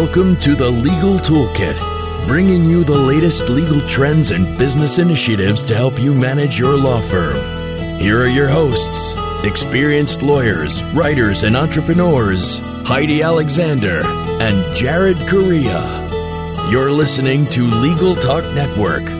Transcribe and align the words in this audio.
Welcome 0.00 0.36
to 0.36 0.54
the 0.54 0.70
Legal 0.70 1.18
Toolkit, 1.18 1.76
bringing 2.26 2.64
you 2.64 2.84
the 2.84 2.96
latest 2.96 3.50
legal 3.50 3.86
trends 3.86 4.30
and 4.30 4.56
business 4.56 4.98
initiatives 4.98 5.62
to 5.64 5.74
help 5.74 6.00
you 6.00 6.14
manage 6.14 6.58
your 6.58 6.74
law 6.74 7.02
firm. 7.02 7.36
Here 8.00 8.18
are 8.18 8.26
your 8.26 8.48
hosts, 8.48 9.14
experienced 9.44 10.22
lawyers, 10.22 10.82
writers, 10.94 11.42
and 11.42 11.54
entrepreneurs, 11.54 12.60
Heidi 12.86 13.22
Alexander 13.22 14.00
and 14.40 14.74
Jared 14.74 15.18
Correia. 15.28 15.82
You're 16.70 16.90
listening 16.90 17.44
to 17.50 17.64
Legal 17.66 18.14
Talk 18.14 18.42
Network. 18.54 19.19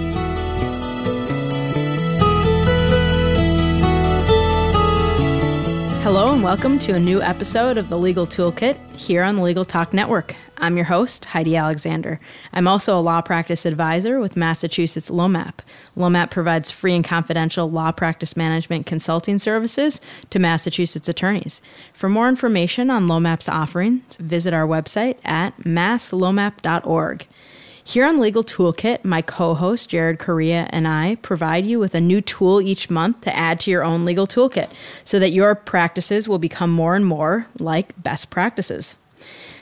And 6.40 6.44
welcome 6.46 6.78
to 6.78 6.94
a 6.94 6.98
new 6.98 7.20
episode 7.20 7.76
of 7.76 7.90
the 7.90 7.98
Legal 7.98 8.26
Toolkit 8.26 8.78
here 8.96 9.22
on 9.22 9.36
the 9.36 9.42
Legal 9.42 9.66
Talk 9.66 9.92
Network. 9.92 10.34
I'm 10.56 10.74
your 10.74 10.86
host, 10.86 11.26
Heidi 11.26 11.54
Alexander. 11.54 12.18
I'm 12.54 12.66
also 12.66 12.98
a 12.98 13.02
law 13.02 13.20
practice 13.20 13.66
advisor 13.66 14.18
with 14.18 14.38
Massachusetts 14.38 15.10
LOMAP. 15.10 15.56
LOMAP 15.98 16.30
provides 16.30 16.70
free 16.70 16.94
and 16.94 17.04
confidential 17.04 17.70
law 17.70 17.92
practice 17.92 18.38
management 18.38 18.86
consulting 18.86 19.38
services 19.38 20.00
to 20.30 20.38
Massachusetts 20.38 21.10
attorneys. 21.10 21.60
For 21.92 22.08
more 22.08 22.26
information 22.26 22.88
on 22.88 23.06
LOMAP's 23.06 23.48
offerings, 23.48 24.16
visit 24.16 24.54
our 24.54 24.66
website 24.66 25.18
at 25.22 25.58
masslomap.org. 25.58 27.26
Here 27.90 28.06
on 28.06 28.20
Legal 28.20 28.44
Toolkit, 28.44 29.04
my 29.04 29.20
co 29.20 29.52
host 29.56 29.88
Jared 29.88 30.20
Correia 30.20 30.68
and 30.70 30.86
I 30.86 31.16
provide 31.22 31.66
you 31.66 31.80
with 31.80 31.92
a 31.92 32.00
new 32.00 32.20
tool 32.20 32.60
each 32.60 32.88
month 32.88 33.22
to 33.22 33.36
add 33.36 33.58
to 33.60 33.70
your 33.72 33.82
own 33.82 34.04
legal 34.04 34.28
toolkit 34.28 34.68
so 35.02 35.18
that 35.18 35.32
your 35.32 35.56
practices 35.56 36.28
will 36.28 36.38
become 36.38 36.70
more 36.70 36.94
and 36.94 37.04
more 37.04 37.48
like 37.58 38.00
best 38.00 38.30
practices. 38.30 38.94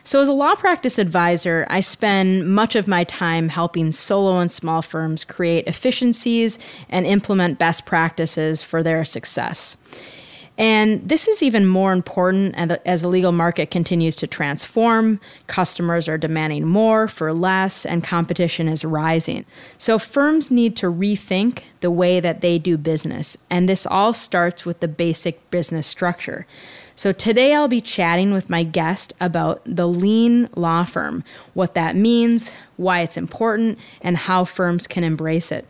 So, 0.05 0.21
as 0.21 0.29
a 0.29 0.35
law 0.35 0.55
practice 0.57 0.99
advisor, 0.99 1.67
I 1.71 1.81
spend 1.81 2.55
much 2.55 2.77
of 2.77 2.87
my 2.87 3.03
time 3.05 3.49
helping 3.49 3.93
solo 3.93 4.41
and 4.41 4.53
small 4.53 4.83
firms 4.83 5.25
create 5.25 5.67
efficiencies 5.67 6.59
and 6.91 7.07
implement 7.07 7.59
best 7.59 7.87
practices 7.87 8.63
for 8.63 8.83
their 8.83 9.07
success. 9.07 9.79
And 10.59 11.09
this 11.09 11.29
is 11.29 11.41
even 11.41 11.67
more 11.67 11.93
important 11.93 12.57
as 12.85 13.03
the 13.03 13.09
legal 13.09 13.31
market 13.31 13.71
continues 13.71 14.17
to 14.17 14.27
transform. 14.27 15.21
Customers 15.47 16.09
are 16.09 16.19
demanding 16.19 16.67
more 16.67 17.07
for 17.07 17.33
less, 17.33 17.87
and 17.87 18.03
competition 18.03 18.67
is 18.67 18.85
rising. 18.85 19.47
So 19.79 20.01
firms 20.01 20.51
need 20.51 20.75
to 20.79 20.87
rethink 20.87 21.63
the 21.79 21.93
way 21.93 22.19
that 22.19 22.41
they 22.41 22.59
do 22.59 22.77
business. 22.77 23.39
And 23.49 23.69
this 23.69 23.87
all 23.87 24.13
starts 24.13 24.67
with 24.67 24.81
the 24.81 24.89
basic 24.89 25.49
business 25.53 25.87
structure. 25.87 26.45
So 26.97 27.13
today 27.13 27.55
I'll 27.55 27.69
be 27.69 27.81
chatting 27.81 28.33
with 28.33 28.51
my 28.51 28.65
guest 28.65 29.13
about 29.21 29.63
the 29.65 29.87
lean 29.87 30.49
law 30.57 30.85
firm, 30.85 31.23
what 31.55 31.75
that 31.75 31.95
means, 31.95 32.57
why 32.77 33.03
it's 33.03 33.17
important, 33.17 33.79
and 34.01 34.17
how 34.17 34.45
firms 34.45 34.89
can 34.89 35.05
embrace 35.05 35.53
it. 35.53 35.69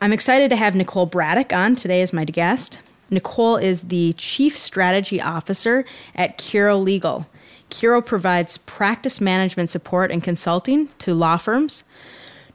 I'm 0.00 0.14
excited 0.14 0.48
to 0.48 0.56
have 0.56 0.74
Nicole 0.74 1.06
Bradick 1.06 1.54
on 1.54 1.74
today 1.74 2.00
as 2.00 2.14
my 2.14 2.24
guest. 2.24 2.80
Nicole 3.10 3.56
is 3.56 3.82
the 3.82 4.14
Chief 4.14 4.56
Strategy 4.56 5.20
Officer 5.20 5.84
at 6.14 6.38
Curo 6.38 6.82
Legal. 6.82 7.26
Curo 7.70 8.04
provides 8.04 8.58
practice 8.58 9.20
management 9.20 9.70
support 9.70 10.10
and 10.10 10.22
consulting 10.22 10.88
to 10.98 11.14
law 11.14 11.36
firms. 11.36 11.84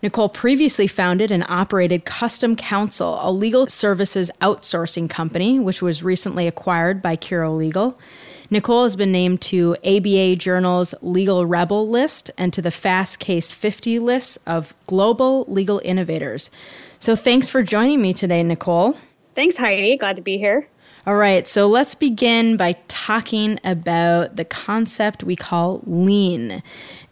Nicole 0.02 0.30
previously 0.30 0.88
founded 0.88 1.32
and 1.32 1.46
operated 1.50 2.06
Custom 2.06 2.56
Counsel, 2.56 3.18
a 3.22 3.32
legal 3.32 3.68
services 3.68 4.30
outsourcing 4.42 5.10
company, 5.10 5.58
which 5.60 5.82
was 5.82 6.04
recently 6.04 6.48
acquired 6.48 7.02
by 7.02 7.16
Curo 7.16 7.58
Legal. 7.58 7.98
Nicole 8.52 8.84
has 8.84 8.96
been 8.96 9.12
named 9.12 9.42
to 9.42 9.76
ABA 9.84 10.36
Journal's 10.36 10.94
Legal 11.02 11.46
Rebel 11.46 11.90
list 11.90 12.30
and 12.38 12.54
to 12.54 12.62
the 12.62 12.70
Fastcase 12.70 13.54
50 13.54 13.98
list 13.98 14.38
of 14.46 14.76
global 14.86 15.46
legal 15.48 15.82
innovators. 15.84 16.52
So 17.00 17.16
thanks 17.16 17.50
for 17.50 17.64
joining 17.64 18.02
me 18.02 18.14
today, 18.14 18.44
Nicole. 18.44 18.98
Thanks, 19.36 19.58
Heidi. 19.58 19.98
Glad 19.98 20.16
to 20.16 20.22
be 20.22 20.38
here. 20.38 20.68
All 21.08 21.18
right, 21.18 21.48
so 21.48 21.68
let's 21.68 21.94
begin 21.94 22.58
by 22.58 22.78
talking 22.88 23.60
about 23.64 24.38
the 24.38 24.46
concept 24.46 25.24
we 25.24 25.36
call 25.36 25.82
lean. 25.86 26.64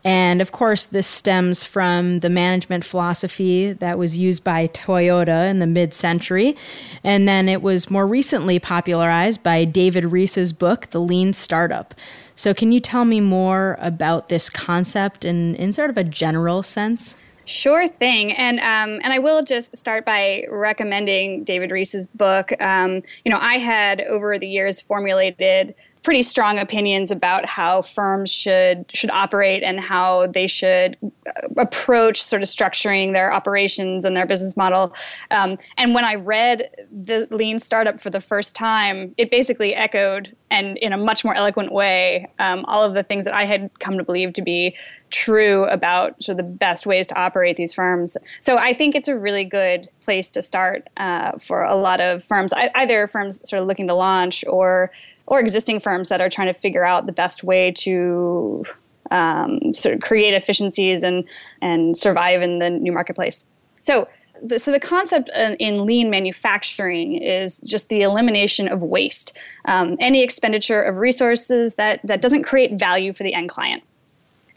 And 0.03 0.41
of 0.41 0.51
course, 0.51 0.85
this 0.85 1.05
stems 1.05 1.63
from 1.63 2.21
the 2.21 2.29
management 2.29 2.85
philosophy 2.85 3.71
that 3.73 3.99
was 3.99 4.17
used 4.17 4.43
by 4.43 4.67
Toyota 4.69 5.47
in 5.47 5.59
the 5.59 5.67
mid 5.67 5.93
century. 5.93 6.55
And 7.03 7.27
then 7.27 7.47
it 7.47 7.61
was 7.61 7.91
more 7.91 8.07
recently 8.07 8.57
popularized 8.57 9.43
by 9.43 9.63
David 9.63 10.05
Reese's 10.05 10.53
book, 10.53 10.89
The 10.89 10.99
Lean 10.99 11.31
Startup. 11.31 11.93
So, 12.35 12.51
can 12.51 12.71
you 12.71 12.79
tell 12.79 13.05
me 13.05 13.21
more 13.21 13.77
about 13.79 14.29
this 14.29 14.49
concept 14.49 15.23
in, 15.23 15.53
in 15.55 15.71
sort 15.71 15.91
of 15.91 15.97
a 15.97 16.03
general 16.03 16.63
sense? 16.63 17.15
Sure 17.45 17.89
thing, 17.89 18.31
and 18.31 18.59
um, 18.59 19.01
and 19.03 19.11
I 19.11 19.19
will 19.19 19.43
just 19.43 19.75
start 19.75 20.05
by 20.05 20.45
recommending 20.49 21.43
David 21.43 21.71
Reese's 21.71 22.07
book. 22.07 22.53
Um, 22.61 23.01
you 23.25 23.31
know, 23.31 23.39
I 23.39 23.55
had 23.55 23.99
over 24.01 24.39
the 24.39 24.47
years 24.47 24.79
formulated 24.79 25.75
pretty 26.03 26.21
strong 26.21 26.59
opinions 26.59 27.11
about 27.11 27.45
how 27.45 27.81
firms 27.81 28.29
should 28.31 28.85
should 28.93 29.09
operate 29.09 29.63
and 29.63 29.79
how 29.79 30.27
they 30.27 30.47
should 30.47 30.97
uh, 31.03 31.31
approach 31.57 32.21
sort 32.21 32.41
of 32.41 32.49
structuring 32.49 33.13
their 33.13 33.33
operations 33.33 34.05
and 34.05 34.15
their 34.15 34.25
business 34.25 34.57
model. 34.57 34.93
Um, 35.31 35.57
and 35.77 35.95
when 35.95 36.03
I 36.03 36.15
read 36.15 36.69
the 36.91 37.27
Lean 37.31 37.57
Startup 37.57 37.99
for 37.99 38.09
the 38.09 38.21
first 38.21 38.55
time, 38.55 39.15
it 39.17 39.31
basically 39.31 39.73
echoed 39.73 40.35
and 40.51 40.77
in 40.77 40.93
a 40.93 40.97
much 40.97 41.25
more 41.25 41.33
eloquent 41.33 41.71
way 41.71 42.29
um, 42.37 42.63
all 42.67 42.83
of 42.83 42.93
the 42.93 43.01
things 43.01 43.25
that 43.25 43.33
I 43.33 43.45
had 43.45 43.71
come 43.79 43.97
to 43.97 44.03
believe 44.03 44.33
to 44.33 44.41
be 44.41 44.75
true 45.09 45.65
about 45.65 46.21
sort 46.21 46.37
of 46.39 46.45
the 46.45 46.51
best 46.51 46.85
ways 46.85 47.07
to 47.07 47.15
operate 47.15 47.55
these 47.55 47.73
firms. 47.73 48.17
So 48.41 48.57
I 48.57 48.73
think 48.73 48.93
it's 48.93 49.07
a 49.07 49.17
really 49.17 49.45
good 49.45 49.89
place 50.01 50.29
to 50.31 50.41
start 50.41 50.87
uh, 50.97 51.33
for 51.39 51.63
a 51.63 51.75
lot 51.75 52.01
of 52.01 52.23
firms, 52.23 52.53
either 52.53 53.07
firms 53.07 53.41
sort 53.47 53.61
of 53.61 53.67
looking 53.67 53.87
to 53.87 53.93
launch 53.93 54.43
or 54.47 54.91
or 55.33 55.39
existing 55.39 55.79
firms 55.79 56.09
that 56.09 56.21
are 56.21 56.29
trying 56.29 56.47
to 56.47 56.53
figure 56.53 56.85
out 56.85 57.07
the 57.07 57.11
best 57.11 57.43
way 57.43 57.71
to 57.71 58.63
um, 59.09 59.73
sort 59.73 59.95
of 59.95 60.01
create 60.01 60.33
efficiencies 60.35 61.01
and 61.01 61.23
and 61.61 61.97
survive 61.97 62.43
in 62.43 62.59
the 62.59 62.69
new 62.69 62.91
marketplace. 62.91 63.45
So. 63.81 64.07
The, 64.41 64.57
so 64.57 64.71
the 64.71 64.79
concept 64.79 65.29
in 65.59 65.85
lean 65.85 66.09
manufacturing 66.09 67.15
is 67.15 67.59
just 67.61 67.89
the 67.89 68.01
elimination 68.01 68.67
of 68.67 68.81
waste, 68.81 69.37
um, 69.65 69.95
any 69.99 70.23
expenditure 70.23 70.81
of 70.81 70.97
resources 70.97 71.75
that 71.75 71.99
that 72.03 72.19
doesn't 72.19 72.43
create 72.43 72.73
value 72.73 73.13
for 73.13 73.23
the 73.23 73.33
end 73.33 73.49
client. 73.49 73.83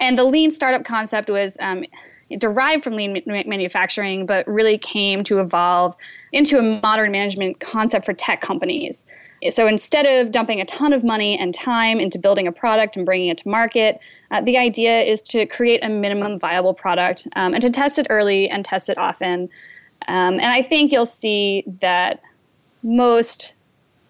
And 0.00 0.16
the 0.16 0.24
lean 0.24 0.50
startup 0.50 0.84
concept 0.84 1.28
was 1.28 1.56
um, 1.60 1.84
derived 2.38 2.82
from 2.82 2.94
lean 2.94 3.18
manufacturing, 3.26 4.26
but 4.26 4.46
really 4.46 4.78
came 4.78 5.22
to 5.24 5.38
evolve 5.38 5.94
into 6.32 6.58
a 6.58 6.80
modern 6.82 7.12
management 7.12 7.60
concept 7.60 8.04
for 8.04 8.12
tech 8.12 8.40
companies. 8.40 9.06
So 9.50 9.66
instead 9.66 10.06
of 10.06 10.32
dumping 10.32 10.60
a 10.60 10.64
ton 10.64 10.92
of 10.92 11.04
money 11.04 11.38
and 11.38 11.54
time 11.54 12.00
into 12.00 12.18
building 12.18 12.46
a 12.46 12.52
product 12.52 12.96
and 12.96 13.04
bringing 13.04 13.28
it 13.28 13.38
to 13.38 13.48
market, 13.48 14.00
uh, 14.30 14.40
the 14.40 14.56
idea 14.56 15.00
is 15.00 15.20
to 15.22 15.46
create 15.46 15.84
a 15.84 15.88
minimum 15.88 16.38
viable 16.38 16.74
product 16.74 17.28
um, 17.36 17.52
and 17.52 17.62
to 17.62 17.70
test 17.70 17.98
it 17.98 18.06
early 18.08 18.48
and 18.48 18.64
test 18.64 18.88
it 18.88 18.96
often. 18.96 19.48
Um, 20.08 20.34
and 20.34 20.46
I 20.46 20.62
think 20.62 20.90
you'll 20.90 21.06
see 21.06 21.64
that 21.80 22.20
most 22.82 23.52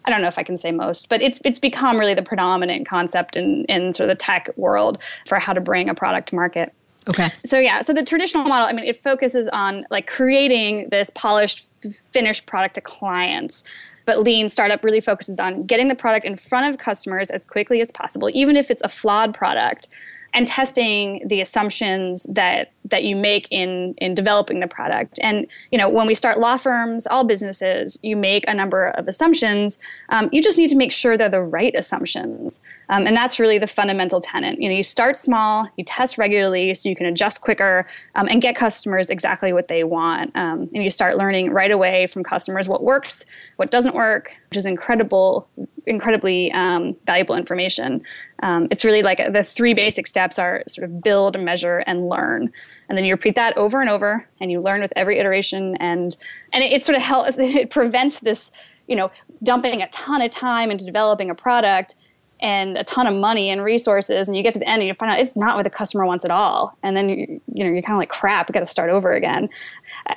I 0.06 0.10
don't 0.10 0.22
know 0.22 0.28
if 0.28 0.38
I 0.38 0.44
can 0.44 0.56
say 0.56 0.70
most, 0.70 1.08
but 1.08 1.20
it's 1.20 1.40
it's 1.44 1.58
become 1.58 1.98
really 1.98 2.14
the 2.14 2.22
predominant 2.22 2.86
concept 2.86 3.36
in 3.36 3.64
in 3.64 3.92
sort 3.92 4.08
of 4.08 4.16
the 4.16 4.22
tech 4.22 4.48
world 4.56 4.98
for 5.26 5.40
how 5.40 5.52
to 5.52 5.60
bring 5.60 5.88
a 5.88 5.94
product 5.94 6.28
to 6.28 6.36
market. 6.36 6.72
Okay. 7.08 7.30
So 7.38 7.58
yeah, 7.58 7.82
so 7.82 7.92
the 7.92 8.04
traditional 8.04 8.44
model, 8.44 8.66
I 8.68 8.72
mean, 8.72 8.84
it 8.84 8.96
focuses 8.96 9.48
on 9.48 9.86
like 9.90 10.06
creating 10.06 10.88
this 10.90 11.10
polished, 11.10 11.68
finished 12.12 12.46
product 12.46 12.74
to 12.76 12.80
clients. 12.80 13.62
But 14.06 14.20
Lean 14.20 14.48
Startup 14.48 14.82
really 14.84 15.00
focuses 15.00 15.40
on 15.40 15.64
getting 15.64 15.88
the 15.88 15.94
product 15.94 16.24
in 16.24 16.36
front 16.36 16.72
of 16.72 16.78
customers 16.78 17.28
as 17.30 17.44
quickly 17.44 17.80
as 17.80 17.90
possible, 17.90 18.30
even 18.32 18.56
if 18.56 18.70
it's 18.70 18.82
a 18.82 18.88
flawed 18.88 19.34
product, 19.34 19.88
and 20.36 20.46
testing 20.46 21.26
the 21.26 21.40
assumptions 21.40 22.24
that 22.28 22.70
that 22.84 23.02
you 23.02 23.16
make 23.16 23.48
in 23.50 23.94
in 23.98 24.14
developing 24.14 24.60
the 24.60 24.68
product. 24.68 25.18
And 25.22 25.46
you 25.72 25.78
know, 25.78 25.88
when 25.88 26.06
we 26.06 26.14
start 26.14 26.38
law 26.38 26.58
firms, 26.58 27.06
all 27.06 27.24
businesses, 27.24 27.98
you 28.02 28.16
make 28.16 28.44
a 28.46 28.54
number 28.54 28.88
of 28.90 29.08
assumptions. 29.08 29.78
Um, 30.10 30.28
you 30.32 30.42
just 30.42 30.58
need 30.58 30.68
to 30.68 30.76
make 30.76 30.92
sure 30.92 31.16
they're 31.16 31.30
the 31.30 31.40
right 31.40 31.74
assumptions, 31.74 32.62
um, 32.90 33.06
and 33.06 33.16
that's 33.16 33.40
really 33.40 33.58
the 33.58 33.66
fundamental 33.66 34.20
tenet. 34.20 34.60
You 34.60 34.68
know, 34.68 34.76
you 34.76 34.82
start 34.82 35.16
small, 35.16 35.68
you 35.78 35.84
test 35.84 36.18
regularly, 36.18 36.74
so 36.74 36.90
you 36.90 36.94
can 36.94 37.06
adjust 37.06 37.40
quicker 37.40 37.86
um, 38.14 38.28
and 38.28 38.42
get 38.42 38.54
customers 38.54 39.08
exactly 39.08 39.54
what 39.54 39.68
they 39.68 39.84
want. 39.84 40.36
Um, 40.36 40.68
and 40.74 40.84
you 40.84 40.90
start 40.90 41.16
learning 41.16 41.50
right 41.50 41.70
away 41.70 42.06
from 42.06 42.22
customers 42.22 42.68
what 42.68 42.82
works, 42.82 43.24
what 43.56 43.70
doesn't 43.70 43.94
work, 43.94 44.36
which 44.56 44.62
is 44.62 44.66
incredible, 44.66 45.46
incredibly 45.84 46.50
um, 46.52 46.96
valuable 47.04 47.34
information. 47.34 48.02
Um, 48.42 48.68
it's 48.70 48.86
really 48.86 49.02
like 49.02 49.20
the 49.30 49.44
three 49.44 49.74
basic 49.74 50.06
steps 50.06 50.38
are 50.38 50.62
sort 50.66 50.86
of 50.86 51.02
build, 51.02 51.38
measure, 51.38 51.84
and 51.86 52.08
learn 52.08 52.50
and 52.88 52.96
then 52.96 53.04
you 53.04 53.14
repeat 53.14 53.34
that 53.34 53.56
over 53.56 53.80
and 53.80 53.90
over 53.90 54.28
and 54.40 54.50
you 54.50 54.60
learn 54.60 54.80
with 54.80 54.92
every 54.96 55.18
iteration 55.18 55.76
and 55.76 56.16
and 56.52 56.62
it, 56.62 56.72
it 56.72 56.84
sort 56.84 56.96
of 56.96 57.02
helps 57.02 57.38
it 57.38 57.70
prevents 57.70 58.20
this 58.20 58.50
you 58.86 58.96
know 58.96 59.10
dumping 59.42 59.82
a 59.82 59.88
ton 59.88 60.22
of 60.22 60.30
time 60.30 60.70
into 60.70 60.84
developing 60.84 61.30
a 61.30 61.34
product 61.34 61.94
and 62.40 62.76
a 62.76 62.84
ton 62.84 63.06
of 63.06 63.14
money 63.14 63.50
and 63.50 63.64
resources 63.64 64.28
and 64.28 64.36
you 64.36 64.42
get 64.42 64.52
to 64.52 64.58
the 64.58 64.68
end 64.68 64.80
and 64.80 64.88
you 64.88 64.94
find 64.94 65.10
out 65.10 65.18
it's 65.18 65.36
not 65.36 65.56
what 65.56 65.62
the 65.62 65.70
customer 65.70 66.04
wants 66.04 66.24
at 66.24 66.30
all. 66.30 66.76
And 66.82 66.96
then 66.96 67.08
you, 67.08 67.40
you 67.52 67.64
know 67.64 67.70
you're 67.70 67.82
kind 67.82 67.96
of 67.96 67.98
like 67.98 68.10
crap 68.10 68.48
we 68.48 68.52
got 68.52 68.60
to 68.60 68.66
start 68.66 68.90
over 68.90 69.12
again. 69.12 69.48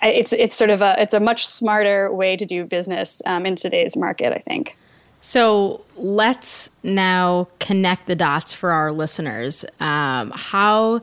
It's 0.03 0.33
it's 0.33 0.55
sort 0.55 0.69
of 0.69 0.81
a 0.81 0.95
it's 0.97 1.13
a 1.13 1.19
much 1.19 1.47
smarter 1.47 2.11
way 2.13 2.35
to 2.35 2.45
do 2.45 2.65
business 2.65 3.21
um, 3.25 3.45
in 3.45 3.55
today's 3.55 3.95
market 3.95 4.33
i 4.33 4.39
think. 4.39 4.75
So 5.21 5.81
let's 5.97 6.71
now 6.81 7.47
connect 7.59 8.07
the 8.07 8.15
dots 8.15 8.53
for 8.53 8.71
our 8.71 8.91
listeners. 8.91 9.65
Um, 9.81 10.31
how 10.33 11.01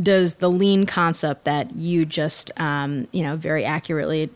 does 0.00 0.36
the 0.36 0.50
lean 0.50 0.86
concept 0.86 1.44
that 1.44 1.74
you 1.74 2.04
just 2.04 2.50
um, 2.60 3.08
you 3.12 3.22
know 3.22 3.36
very 3.36 3.64
accurately 3.64 4.30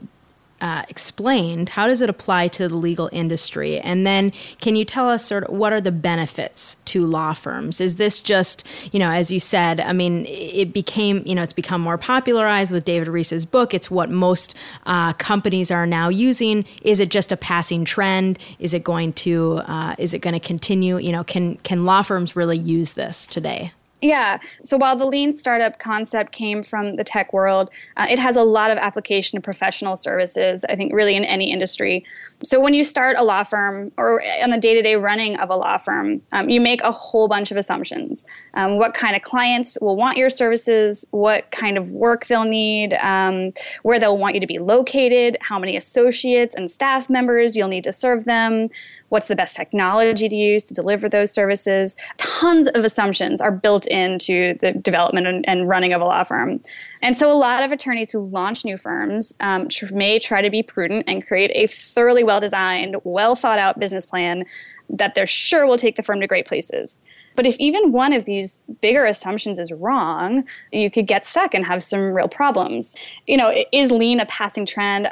uh, 0.61 0.85
explained, 0.89 1.71
how 1.71 1.87
does 1.87 2.03
it 2.03 2.11
apply 2.11 2.49
to 2.49 2.69
the 2.69 2.75
legal 2.75 3.09
industry? 3.13 3.79
And 3.79 4.07
then 4.07 4.33
can 4.61 4.77
you 4.77 4.85
tell 4.85 5.09
us 5.09 5.25
sort 5.25 5.45
of 5.45 5.55
what 5.55 5.73
are 5.73 5.81
the 5.81 5.93
benefits 5.93 6.77
to 6.87 7.07
law 7.07 7.33
firms? 7.33 7.81
Is 7.81 7.97
this 7.97 8.21
just, 8.21 8.67
you 8.93 8.99
know, 8.99 9.11
as 9.11 9.31
you 9.31 9.41
said, 9.41 9.81
I 9.81 9.93
mean, 9.93 10.27
it 10.29 10.73
became, 10.73 11.23
you 11.27 11.35
know, 11.35 11.43
it's 11.43 11.53
become 11.53 11.81
more 11.81 11.99
popularized 11.99 12.73
with 12.73 12.85
David 12.85 13.09
Reese's 13.09 13.47
book. 13.47 13.75
It's 13.75 13.91
what 13.91 14.11
most 14.11 14.55
uh, 14.87 15.13
companies 15.15 15.71
are 15.71 15.87
now 15.87 16.09
using. 16.09 16.65
Is 16.83 17.01
it 17.01 17.11
just 17.11 17.33
a 17.33 17.37
passing 17.37 17.85
trend? 17.85 18.39
Is 18.59 18.75
it 18.75 18.85
going 18.85 19.13
to, 19.15 19.63
uh, 19.67 19.95
is 19.99 20.15
it 20.15 20.21
going 20.21 20.35
to 20.35 20.41
continue? 20.41 20.99
You 20.99 21.13
know, 21.13 21.25
can 21.25 21.57
can 21.57 21.85
law 21.85 22.03
firms 22.03 22.37
really 22.37 22.59
use 22.59 22.95
this 22.95 23.27
today? 23.27 23.73
Yeah. 24.03 24.39
So 24.65 24.77
while 24.77 24.97
the 24.97 25.07
lean 25.07 25.35
startup 25.35 25.79
concept 25.79 26.33
came 26.33 26.63
from 26.63 26.95
the 26.95 27.05
tech 27.05 27.33
world, 27.33 27.71
uh, 27.97 28.07
it 28.09 28.19
has 28.19 28.37
a 28.37 28.43
lot 28.43 28.71
of 28.71 28.79
application 28.79 29.37
to 29.37 29.43
professional 29.43 29.95
services, 29.95 30.65
I 30.69 30.77
think, 30.77 30.93
really 30.95 31.17
in 31.17 31.25
any 31.25 31.53
industry. 31.53 32.05
So 32.43 32.59
when 32.59 32.73
you 32.73 32.85
start 32.85 33.19
a 33.19 33.23
law 33.23 33.45
firm 33.45 33.93
or 33.99 34.23
on 34.43 34.49
the 34.49 34.57
day 34.57 34.73
to 34.73 34.81
day 34.81 34.97
running 34.97 35.37
of 35.39 35.51
a 35.51 35.57
law 35.57 35.77
firm, 35.77 36.23
um, 36.33 36.49
you 36.49 36.59
make 36.59 36.83
a 36.83 36.91
whole 36.91 37.29
bunch 37.29 37.51
of 37.51 37.59
assumptions. 37.59 38.25
Um, 38.55 38.79
what 38.79 38.95
kind 38.95 39.15
of 39.15 39.21
clients 39.21 39.77
will 39.83 39.95
want 39.95 40.17
your 40.17 40.31
services, 40.31 41.05
what 41.11 41.51
kind 41.51 41.77
of 41.77 41.91
work 41.91 42.27
they'll 42.27 42.45
need, 42.45 42.95
um, 42.95 43.53
where 43.83 43.99
they'll 43.99 44.17
want 44.17 44.35
you 44.35 44.41
to 44.41 44.47
be 44.47 44.59
located, 44.59 45.37
how 45.43 45.59
many 45.59 45.77
associates 45.77 46.55
and 46.55 46.71
staff 46.71 47.11
members 47.11 47.57
you'll 47.57 47.69
need 47.69 47.85
to 47.85 47.93
serve 47.93 48.25
them, 48.25 48.71
what's 49.11 49.27
the 49.27 49.37
best 49.37 49.55
technology 49.55 50.29
to 50.29 50.37
use 50.37 50.65
to 50.65 50.75
deliver 50.75 51.09
those 51.09 51.31
services. 51.31 51.95
Tons 52.17 52.69
of 52.69 52.85
assumptions 52.85 53.43
are 53.43 53.53
built 53.53 53.87
into 53.89 54.55
the 54.61 54.73
development 54.73 55.27
and, 55.27 55.47
and 55.47 55.69
running 55.69 55.93
of 55.93 56.01
a 56.01 56.05
law 56.05 56.25
firm. 56.25 56.61
And 57.03 57.15
so 57.15 57.31
a 57.31 57.37
lot 57.37 57.63
of 57.63 57.73
attorneys 57.73 58.13
who 58.13 58.21
launch 58.21 58.65
new 58.65 58.79
firms 58.79 59.35
um, 59.41 59.69
tr- 59.69 59.93
may 59.93 60.19
try 60.19 60.41
to 60.41 60.51
be 60.51 60.63
prudent 60.63 61.05
and 61.07 61.27
create 61.27 61.51
a 61.55 61.67
thoroughly 61.67 62.23
well 62.31 62.39
designed, 62.39 62.95
well 63.03 63.35
thought 63.35 63.59
out 63.59 63.81
business 63.81 64.07
plan 64.07 64.45
that 64.89 65.17
they're 65.17 65.27
sure 65.27 65.67
will 65.67 65.77
take 65.77 65.97
the 65.97 66.03
firm 66.03 66.21
to 66.21 66.29
great 66.29 66.47
places. 66.47 67.03
But 67.35 67.45
if 67.45 67.57
even 67.59 67.91
one 67.91 68.13
of 68.13 68.25
these 68.25 68.61
bigger 68.81 69.05
assumptions 69.05 69.59
is 69.59 69.73
wrong, 69.73 70.45
you 70.71 70.93
could 70.93 71.09
get 71.09 71.25
stuck 71.25 71.55
and 71.55 71.67
have 71.67 71.83
some 71.83 72.13
real 72.13 72.29
problems. 72.29 72.95
You 73.27 73.37
know, 73.37 73.53
is 73.73 73.91
lean 73.91 74.21
a 74.21 74.27
passing 74.27 74.65
trend? 74.65 75.09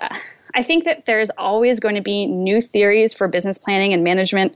I 0.54 0.62
think 0.62 0.84
that 0.84 1.06
there's 1.06 1.30
always 1.30 1.80
going 1.80 1.96
to 1.96 2.00
be 2.00 2.26
new 2.26 2.60
theories 2.60 3.12
for 3.12 3.26
business 3.26 3.58
planning 3.58 3.92
and 3.92 4.04
management 4.04 4.54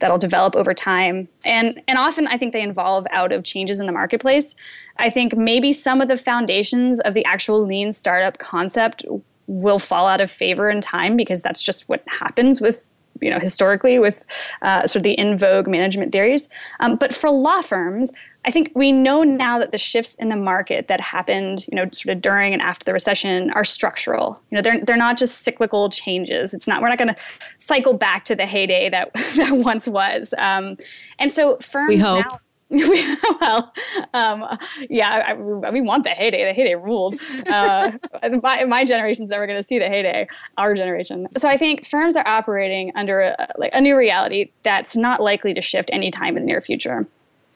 that'll 0.00 0.18
develop 0.18 0.56
over 0.56 0.74
time. 0.74 1.28
And 1.44 1.80
and 1.86 1.96
often 1.96 2.26
I 2.26 2.38
think 2.38 2.52
they 2.52 2.62
involve 2.62 3.06
out 3.12 3.30
of 3.30 3.44
changes 3.44 3.78
in 3.78 3.86
the 3.86 3.92
marketplace. 3.92 4.56
I 4.96 5.10
think 5.10 5.36
maybe 5.36 5.72
some 5.72 6.00
of 6.00 6.08
the 6.08 6.16
foundations 6.16 6.98
of 7.00 7.14
the 7.14 7.24
actual 7.24 7.62
lean 7.62 7.92
startup 7.92 8.38
concept 8.38 9.04
will 9.50 9.80
fall 9.80 10.06
out 10.06 10.20
of 10.20 10.30
favor 10.30 10.70
in 10.70 10.80
time 10.80 11.16
because 11.16 11.42
that's 11.42 11.60
just 11.60 11.88
what 11.88 12.04
happens 12.06 12.60
with 12.60 12.84
you 13.20 13.28
know 13.28 13.38
historically 13.40 13.98
with 13.98 14.24
uh, 14.62 14.86
sort 14.86 14.96
of 14.96 15.02
the 15.02 15.12
in 15.12 15.36
vogue 15.36 15.66
management 15.66 16.12
theories. 16.12 16.48
Um, 16.78 16.96
but 16.96 17.14
for 17.14 17.30
law 17.30 17.60
firms, 17.60 18.12
I 18.44 18.50
think 18.50 18.70
we 18.74 18.92
know 18.92 19.22
now 19.22 19.58
that 19.58 19.72
the 19.72 19.78
shifts 19.78 20.14
in 20.14 20.28
the 20.28 20.36
market 20.36 20.88
that 20.88 21.00
happened, 21.00 21.66
you 21.70 21.76
know, 21.76 21.88
sort 21.92 22.16
of 22.16 22.22
during 22.22 22.52
and 22.52 22.62
after 22.62 22.84
the 22.84 22.92
recession 22.92 23.50
are 23.50 23.64
structural. 23.64 24.40
You 24.50 24.56
know, 24.56 24.62
they're 24.62 24.84
they're 24.84 24.96
not 24.96 25.18
just 25.18 25.42
cyclical 25.42 25.90
changes. 25.90 26.54
It's 26.54 26.68
not 26.68 26.80
we're 26.80 26.88
not 26.88 26.98
going 26.98 27.08
to 27.08 27.16
cycle 27.58 27.94
back 27.94 28.24
to 28.26 28.36
the 28.36 28.46
heyday 28.46 28.88
that 28.88 29.12
that 29.36 29.52
once 29.52 29.88
was. 29.88 30.32
Um, 30.38 30.76
and 31.18 31.32
so 31.32 31.56
firms 31.58 31.88
we 31.88 31.96
hope. 31.98 32.24
now. 32.24 32.40
well, 33.40 33.72
um, 34.14 34.46
yeah, 34.88 35.24
I, 35.26 35.70
we 35.70 35.80
want 35.80 36.04
the 36.04 36.10
heyday. 36.10 36.44
The 36.44 36.52
heyday 36.52 36.76
ruled. 36.76 37.20
Uh, 37.48 37.92
my, 38.42 38.64
my 38.64 38.84
generation's 38.84 39.30
never 39.30 39.46
going 39.46 39.58
to 39.58 39.62
see 39.62 39.80
the 39.80 39.88
heyday. 39.88 40.28
Our 40.56 40.74
generation. 40.74 41.26
So 41.36 41.48
I 41.48 41.56
think 41.56 41.84
firms 41.84 42.14
are 42.14 42.26
operating 42.26 42.92
under 42.94 43.22
a, 43.22 43.48
like 43.58 43.74
a 43.74 43.80
new 43.80 43.96
reality 43.96 44.52
that's 44.62 44.94
not 44.94 45.20
likely 45.20 45.52
to 45.54 45.60
shift 45.60 45.90
anytime 45.92 46.36
in 46.36 46.44
the 46.44 46.46
near 46.46 46.60
future. 46.60 47.08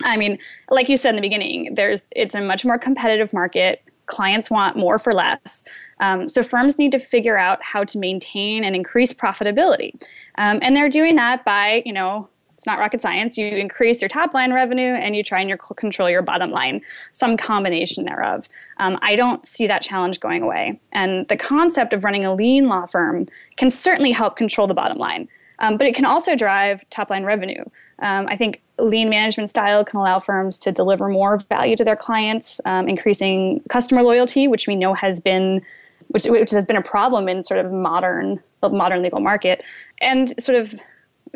I 0.03 0.17
mean, 0.17 0.39
like 0.69 0.89
you 0.89 0.97
said 0.97 1.11
in 1.11 1.17
the 1.17 1.23
beginning, 1.23 1.75
there's 1.75 2.09
it's 2.17 2.35
a 2.35 2.41
much 2.41 2.65
more 2.65 2.79
competitive 2.79 3.33
market. 3.33 3.83
Clients 4.07 4.51
want 4.51 4.77
more 4.77 4.99
for 4.99 5.15
less. 5.15 5.63
Um, 6.01 6.29
so 6.29 6.43
firms 6.43 6.77
need 6.77 6.91
to 6.93 6.99
figure 6.99 7.39
out 7.39 7.63
how 7.63 7.85
to 7.85 7.99
maintain 7.99 8.65
and 8.65 8.75
increase 8.75 9.13
profitability, 9.13 9.95
um, 10.35 10.59
and 10.61 10.77
they're 10.77 10.89
doing 10.89 11.15
that 11.17 11.45
by 11.45 11.83
you 11.87 11.93
know 11.93 12.29
it's 12.55 12.67
not 12.67 12.79
rocket 12.79 13.01
science. 13.01 13.37
You 13.37 13.49
increase 13.49 14.01
your 14.01 14.09
top 14.09 14.33
line 14.33 14.53
revenue 14.53 14.95
and 14.95 15.15
you 15.15 15.23
try 15.23 15.41
and 15.41 15.49
your, 15.49 15.59
control 15.59 16.09
your 16.09 16.23
bottom 16.23 16.51
line, 16.51 16.81
some 17.11 17.37
combination 17.37 18.05
thereof. 18.05 18.49
Um, 18.79 18.99
I 19.03 19.17
don't 19.17 19.45
see 19.45 19.67
that 19.67 19.83
challenge 19.83 20.21
going 20.21 20.43
away. 20.43 20.81
And 20.93 21.29
the 21.29 21.37
concept 21.37 21.93
of 21.93 22.05
running 22.05 22.25
a 22.25 22.35
lean 22.35 22.69
law 22.69 22.87
firm 22.87 23.27
can 23.57 23.71
certainly 23.71 24.13
help 24.13 24.37
control 24.37 24.67
the 24.67 24.75
bottom 24.75 24.99
line. 24.99 25.29
Um, 25.59 25.77
but 25.77 25.87
it 25.87 25.95
can 25.95 26.05
also 26.05 26.35
drive 26.35 26.89
top 26.91 27.11
line 27.11 27.25
revenue. 27.25 27.65
Um, 28.01 28.27
I 28.29 28.37
think 28.37 28.61
lean 28.79 29.09
management 29.09 29.51
style 29.51 29.85
can 29.85 30.01
allow 30.01 30.19
firms 30.19 30.59
to 30.59 30.73
deliver 30.73 31.09
more 31.09 31.39
value 31.39 31.77
to 31.77 31.85
their 31.85 31.97
clients, 31.97 32.61
um, 32.65 32.89
increasing 32.89 33.63
customer 33.69 34.03
loyalty, 34.03 34.49
which 34.49 34.67
we 34.67 34.75
know 34.75 34.95
has 34.95 35.21
been 35.21 35.63
which, 36.09 36.27
which 36.27 36.51
has 36.51 36.65
been 36.65 36.77
a 36.77 36.83
problem 36.83 37.29
in 37.29 37.43
sort 37.43 37.65
of 37.65 37.73
modern 37.73 38.43
the 38.61 38.69
modern 38.69 39.03
legal 39.03 39.21
market, 39.21 39.63
and 40.01 40.41
sort 40.43 40.59
of 40.59 40.75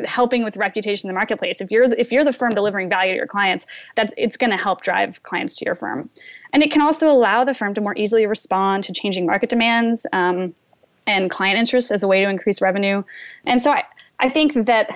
helping 0.05 0.43
with 0.43 0.57
reputation 0.57 1.09
in 1.09 1.13
the 1.13 1.17
marketplace. 1.17 1.61
If 1.61 1.71
you're 1.71 1.83
if 1.93 2.11
you're 2.11 2.23
the 2.23 2.33
firm 2.33 2.51
delivering 2.51 2.89
value 2.89 3.11
to 3.11 3.17
your 3.17 3.27
clients, 3.27 3.65
that's 3.95 4.13
it's 4.17 4.37
going 4.37 4.51
to 4.51 4.57
help 4.57 4.81
drive 4.81 5.21
clients 5.23 5.53
to 5.55 5.65
your 5.65 5.75
firm, 5.75 6.09
and 6.53 6.63
it 6.63 6.71
can 6.71 6.81
also 6.81 7.09
allow 7.09 7.43
the 7.43 7.53
firm 7.53 7.73
to 7.73 7.81
more 7.81 7.95
easily 7.97 8.25
respond 8.25 8.83
to 8.85 8.93
changing 8.93 9.25
market 9.25 9.49
demands 9.49 10.05
um, 10.13 10.53
and 11.07 11.29
client 11.29 11.57
interests 11.57 11.91
as 11.91 12.03
a 12.03 12.07
way 12.07 12.21
to 12.21 12.29
increase 12.29 12.61
revenue. 12.61 13.03
And 13.45 13.61
so 13.61 13.71
I 13.71 13.83
I 14.19 14.29
think 14.29 14.53
that 14.53 14.91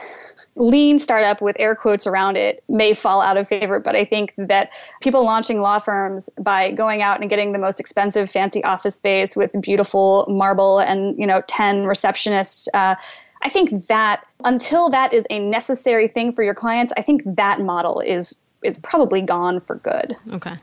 lean 0.55 0.99
startup 0.99 1.41
with 1.41 1.55
air 1.59 1.73
quotes 1.73 2.05
around 2.05 2.37
it 2.37 2.63
may 2.69 2.93
fall 2.93 3.21
out 3.21 3.37
of 3.37 3.47
favor 3.47 3.79
but 3.79 3.95
i 3.95 4.05
think 4.05 4.33
that 4.37 4.69
people 5.01 5.25
launching 5.25 5.61
law 5.61 5.79
firms 5.79 6.29
by 6.39 6.71
going 6.71 7.01
out 7.01 7.19
and 7.19 7.29
getting 7.29 7.53
the 7.53 7.59
most 7.59 7.79
expensive 7.79 8.29
fancy 8.29 8.63
office 8.63 8.95
space 8.95 9.35
with 9.35 9.51
beautiful 9.61 10.25
marble 10.29 10.79
and 10.79 11.17
you 11.17 11.25
know 11.25 11.41
10 11.47 11.85
receptionists 11.85 12.67
uh, 12.73 12.95
i 13.43 13.49
think 13.49 13.85
that 13.87 14.23
until 14.43 14.89
that 14.89 15.13
is 15.13 15.25
a 15.29 15.39
necessary 15.39 16.07
thing 16.07 16.31
for 16.33 16.43
your 16.43 16.55
clients 16.55 16.93
i 16.97 17.01
think 17.01 17.21
that 17.25 17.59
model 17.61 17.99
is 17.99 18.35
is 18.63 18.77
probably 18.79 19.21
gone 19.21 19.59
for 19.61 19.75
good 19.75 20.15
okay 20.31 20.55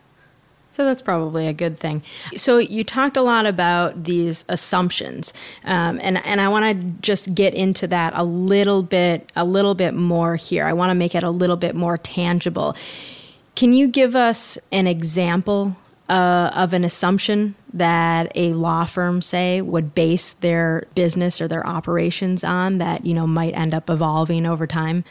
so 0.73 0.85
that's 0.85 1.03
probably 1.03 1.47
a 1.47 1.53
good 1.53 1.79
thing. 1.79 2.03
So 2.37 2.59
you 2.59 2.85
talked 2.85 3.17
a 3.17 3.23
lot 3.23 3.45
about 3.45 4.05
these 4.05 4.45
assumptions, 4.49 5.35
um, 5.65 5.99
and 6.01 6.25
and 6.25 6.41
I 6.41 6.49
want 6.49 6.65
to 6.65 7.03
just 7.03 7.35
get 7.35 7.55
into 7.55 7.87
that 7.89 8.13
a 8.15 8.23
little 8.23 8.83
bit 8.83 9.31
a 9.35 9.45
little 9.45 9.75
bit 9.75 9.95
more 9.95 10.37
here. 10.37 10.67
I 10.67 10.73
want 10.73 10.91
to 10.91 10.95
make 10.95 11.15
it 11.15 11.25
a 11.25 11.31
little 11.31 11.57
bit 11.57 11.75
more 11.75 11.99
tangible. 11.99 12.77
Can 13.57 13.73
you 13.73 13.89
give 13.89 14.15
us 14.15 14.59
an 14.71 14.87
example 14.87 15.77
uh, 16.09 16.51
of 16.55 16.73
an 16.73 16.85
assumption 16.85 17.57
that 17.73 18.33
a 18.35 18.53
law 18.53 18.85
firm 18.85 19.23
say 19.23 19.61
would 19.61 19.95
base 19.95 20.33
their 20.33 20.85
business 20.95 21.41
or 21.41 21.49
their 21.49 21.67
operations 21.67 22.43
on 22.45 22.79
that 22.79 23.07
you 23.07 23.15
know 23.15 23.27
might 23.27 23.55
end 23.55 23.75
up 23.75 23.89
evolving 23.89 24.47
over 24.47 24.67
time? 24.67 25.05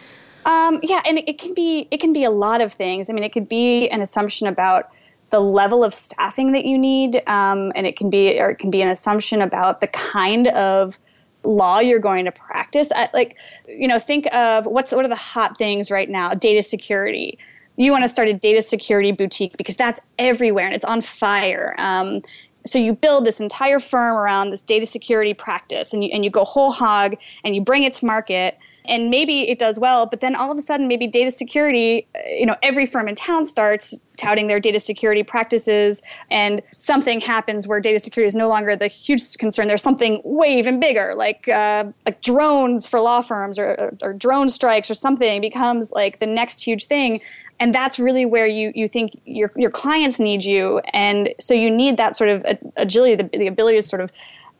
Um, 0.45 0.79
yeah, 0.81 1.01
and 1.05 1.19
it 1.19 1.37
can 1.37 1.53
be 1.53 1.87
it 1.91 1.99
can 1.99 2.13
be 2.13 2.23
a 2.23 2.31
lot 2.31 2.61
of 2.61 2.73
things. 2.73 3.09
I 3.09 3.13
mean, 3.13 3.23
it 3.23 3.31
could 3.31 3.49
be 3.49 3.87
an 3.89 4.01
assumption 4.01 4.47
about 4.47 4.89
the 5.29 5.39
level 5.39 5.83
of 5.83 5.93
staffing 5.93 6.53
that 6.53 6.65
you 6.65 6.77
need, 6.77 7.21
um, 7.27 7.71
and 7.75 7.85
it 7.85 7.95
can 7.95 8.09
be 8.09 8.39
or 8.39 8.49
it 8.51 8.57
can 8.57 8.71
be 8.71 8.81
an 8.81 8.89
assumption 8.89 9.41
about 9.41 9.81
the 9.81 9.87
kind 9.87 10.47
of 10.47 10.97
law 11.43 11.79
you're 11.79 11.99
going 11.99 12.25
to 12.25 12.31
practice. 12.31 12.91
I, 12.93 13.09
like, 13.13 13.37
you 13.67 13.87
know, 13.87 13.99
think 13.99 14.31
of 14.33 14.65
what's 14.65 14.91
what 14.91 15.05
are 15.05 15.09
the 15.09 15.15
hot 15.15 15.57
things 15.57 15.91
right 15.91 16.09
now? 16.09 16.33
Data 16.33 16.61
security. 16.61 17.37
You 17.75 17.91
want 17.91 18.03
to 18.03 18.09
start 18.09 18.27
a 18.27 18.33
data 18.33 18.61
security 18.61 19.13
boutique 19.13 19.55
because 19.55 19.77
that's 19.77 20.01
everywhere 20.17 20.65
and 20.65 20.75
it's 20.75 20.83
on 20.83 21.01
fire. 21.01 21.75
Um, 21.77 22.21
so 22.65 22.77
you 22.77 22.93
build 22.93 23.25
this 23.25 23.39
entire 23.39 23.79
firm 23.79 24.15
around 24.17 24.49
this 24.49 24.61
data 24.61 24.85
security 24.85 25.33
practice, 25.33 25.93
and 25.93 26.03
you 26.03 26.09
and 26.13 26.23
you 26.23 26.31
go 26.31 26.43
whole 26.43 26.71
hog 26.71 27.15
and 27.43 27.55
you 27.55 27.61
bring 27.61 27.83
it 27.83 27.93
to 27.93 28.05
market 28.05 28.57
and 28.85 29.09
maybe 29.09 29.47
it 29.49 29.59
does 29.59 29.77
well 29.77 30.05
but 30.05 30.21
then 30.21 30.35
all 30.35 30.51
of 30.51 30.57
a 30.57 30.61
sudden 30.61 30.87
maybe 30.87 31.05
data 31.05 31.29
security 31.29 32.07
you 32.39 32.45
know 32.45 32.55
every 32.63 32.85
firm 32.85 33.09
in 33.09 33.13
town 33.13 33.43
starts 33.43 34.01
touting 34.19 34.47
their 34.47 34.59
data 34.59 34.79
security 34.79 35.23
practices, 35.23 36.01
and 36.29 36.61
something 36.71 37.21
happens 37.21 37.67
where 37.67 37.79
data 37.79 37.97
security 37.97 38.27
is 38.27 38.35
no 38.35 38.49
longer 38.49 38.75
the 38.75 38.87
huge 38.87 39.37
concern. 39.37 39.67
There's 39.67 39.81
something 39.81 40.21
way 40.23 40.57
even 40.57 40.79
bigger, 40.79 41.13
like 41.15 41.47
uh, 41.47 41.85
like 42.05 42.21
drones 42.21 42.87
for 42.87 42.99
law 42.99 43.21
firms 43.21 43.57
or, 43.57 43.71
or, 43.79 43.93
or 44.01 44.13
drone 44.13 44.49
strikes 44.49 44.91
or 44.91 44.93
something 44.93 45.39
becomes 45.39 45.91
like 45.91 46.19
the 46.19 46.27
next 46.27 46.61
huge 46.61 46.85
thing 46.85 47.19
and 47.59 47.73
that's 47.73 47.99
really 47.99 48.25
where 48.25 48.47
you 48.47 48.71
you 48.75 48.87
think 48.87 49.19
your 49.25 49.51
your 49.55 49.71
clients 49.71 50.19
need 50.19 50.43
you 50.43 50.79
and 50.93 51.33
so 51.39 51.53
you 51.53 51.69
need 51.69 51.97
that 51.97 52.15
sort 52.15 52.29
of 52.29 52.45
agility 52.77 53.15
the, 53.15 53.37
the 53.37 53.47
ability 53.47 53.77
to 53.77 53.83
sort 53.83 54.01
of 54.01 54.11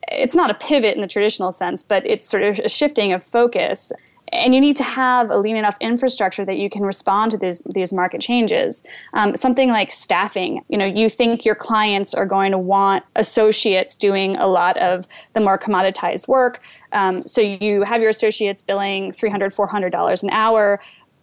it's 0.08 0.34
not 0.34 0.50
a 0.50 0.54
pivot 0.54 0.94
in 0.94 1.00
the 1.00 1.08
traditional 1.08 1.52
sense 1.52 1.82
but 1.82 2.06
it's 2.06 2.26
sort 2.26 2.42
of 2.42 2.58
a 2.60 2.68
shifting 2.68 3.12
of 3.12 3.22
focus 3.24 3.92
and 4.32 4.54
you 4.54 4.60
need 4.60 4.76
to 4.76 4.84
have 4.84 5.30
a 5.30 5.36
lean 5.36 5.56
enough 5.56 5.76
infrastructure 5.80 6.44
that 6.44 6.56
you 6.58 6.70
can 6.70 6.82
respond 6.82 7.32
to 7.32 7.38
these 7.38 7.58
these 7.74 7.92
market 7.92 8.20
changes. 8.20 8.86
Um, 9.14 9.34
something 9.34 9.70
like 9.70 9.92
staffing. 9.92 10.64
You 10.68 10.78
know, 10.78 10.84
you 10.84 11.08
think 11.08 11.44
your 11.44 11.54
clients 11.54 12.14
are 12.14 12.26
going 12.26 12.52
to 12.52 12.58
want 12.58 13.04
associates 13.16 13.96
doing 13.96 14.36
a 14.36 14.46
lot 14.46 14.76
of 14.78 15.08
the 15.34 15.40
more 15.40 15.58
commoditized 15.58 16.28
work. 16.28 16.62
Um, 16.92 17.22
so 17.22 17.40
you 17.40 17.82
have 17.82 18.00
your 18.00 18.10
associates 18.10 18.62
billing 18.62 19.12
$300, 19.12 19.54
$400 19.54 20.22
an 20.22 20.30
hour 20.30 20.80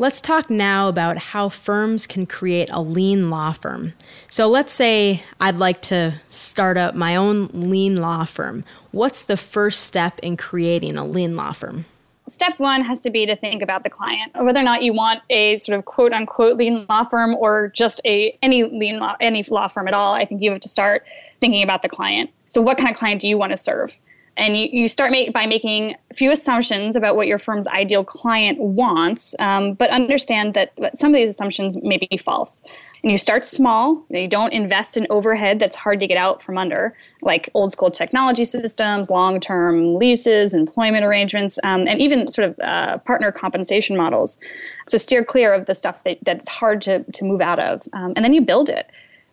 Let's 0.02 0.22
talk 0.22 0.50
now 0.50 0.88
about 0.88 1.18
how 1.18 1.50
firms 1.50 2.08
can 2.08 2.26
create 2.26 2.70
a 2.72 2.82
lean 2.82 3.30
law 3.30 3.52
firm. 3.52 3.92
So, 4.30 4.48
let's 4.48 4.72
say 4.72 5.24
I'd 5.42 5.58
like 5.58 5.82
to 5.84 6.22
start 6.30 6.78
up 6.78 6.96
my 6.96 7.18
own 7.18 7.48
lean 7.48 8.00
law 8.00 8.24
firm. 8.24 8.64
What's 8.92 9.24
the 9.24 9.36
first 9.36 9.84
step 9.84 10.18
in 10.20 10.38
creating 10.38 10.96
a 10.96 11.06
lean 11.06 11.36
law 11.36 11.52
firm? 11.52 11.84
Step 12.30 12.58
one 12.60 12.82
has 12.86 13.02
to 13.02 13.10
be 13.10 13.26
to 13.26 13.36
think 13.36 13.62
about 13.62 13.84
the 13.84 13.90
client, 13.90 14.32
whether 14.40 14.62
or 14.62 14.64
not 14.64 14.84
you 14.84 14.94
want 14.94 15.22
a 15.30 15.58
sort 15.58 15.78
of 15.78 15.84
quote 15.84 16.14
unquote 16.14 16.56
lean 16.56 16.86
law 16.88 17.04
firm 17.04 17.36
or 17.36 17.68
just 17.76 18.00
a 18.06 18.32
any 18.42 18.64
lean 18.64 19.00
law 19.00 19.18
any 19.20 19.44
law 19.50 19.68
firm 19.68 19.86
at 19.90 19.94
all. 19.94 20.14
I 20.14 20.24
think 20.24 20.42
you 20.42 20.50
have 20.52 20.62
to 20.62 20.70
start 20.70 21.06
thinking 21.42 21.62
about 21.62 21.82
the 21.82 21.90
client. 21.90 22.30
So, 22.48 22.62
what 22.62 22.78
kind 22.78 22.90
of 22.90 22.96
client 22.96 23.20
do 23.20 23.28
you 23.28 23.38
want 23.38 23.52
to 23.52 23.58
serve? 23.58 23.98
And 24.40 24.58
you, 24.58 24.70
you 24.72 24.88
start 24.88 25.12
make, 25.12 25.34
by 25.34 25.46
making 25.46 25.96
a 26.10 26.14
few 26.14 26.32
assumptions 26.32 26.96
about 26.96 27.16
what 27.16 27.28
your 27.28 27.38
firm's 27.38 27.68
ideal 27.68 28.04
client 28.04 28.58
wants, 28.60 29.36
um, 29.40 29.74
but 29.74 29.90
understand 29.90 30.54
that 30.54 30.72
some 30.98 31.12
of 31.12 31.16
these 31.16 31.30
assumptions 31.30 31.82
may 31.84 31.98
be 31.98 32.18
false. 32.18 32.64
And 33.04 33.12
you 33.12 33.18
start 33.18 33.46
small. 33.46 34.04
You, 34.10 34.28
don't 34.28 34.54
invest 34.54 34.98
in 34.98 35.08
overhead 35.10 35.60
that's 35.60 35.76
hard 35.76 36.00
to 36.00 36.08
get 36.08 36.18
out 36.18 36.42
from 36.42 36.58
under, 36.58 36.96
like 37.22 37.50
old 37.54 37.72
school 37.72 37.92
technology 37.92 38.46
systems, 38.46 39.10
long 39.10 39.40
term 39.40 39.96
leases, 39.96 40.54
employment 40.54 41.06
arrangements, 41.06 41.60
um, 41.64 41.88
and 41.88 42.02
even 42.02 42.30
sort 42.30 42.50
of 42.50 42.60
uh, 42.60 42.98
partner 43.00 43.32
compensation 43.32 43.96
models. 43.96 44.40
So 44.88 44.98
steer 44.98 45.24
clear 45.24 45.54
of 45.54 45.66
the 45.66 45.74
stuff 45.74 46.04
that, 46.06 46.18
that's 46.24 46.48
hard 46.48 46.82
to, 46.84 47.04
to 47.04 47.26
move 47.26 47.42
out 47.42 47.60
of. 47.60 47.84
Um, 47.94 48.14
and 48.16 48.24
then 48.24 48.34
you 48.34 48.42
build 48.42 48.70
it 48.70 48.90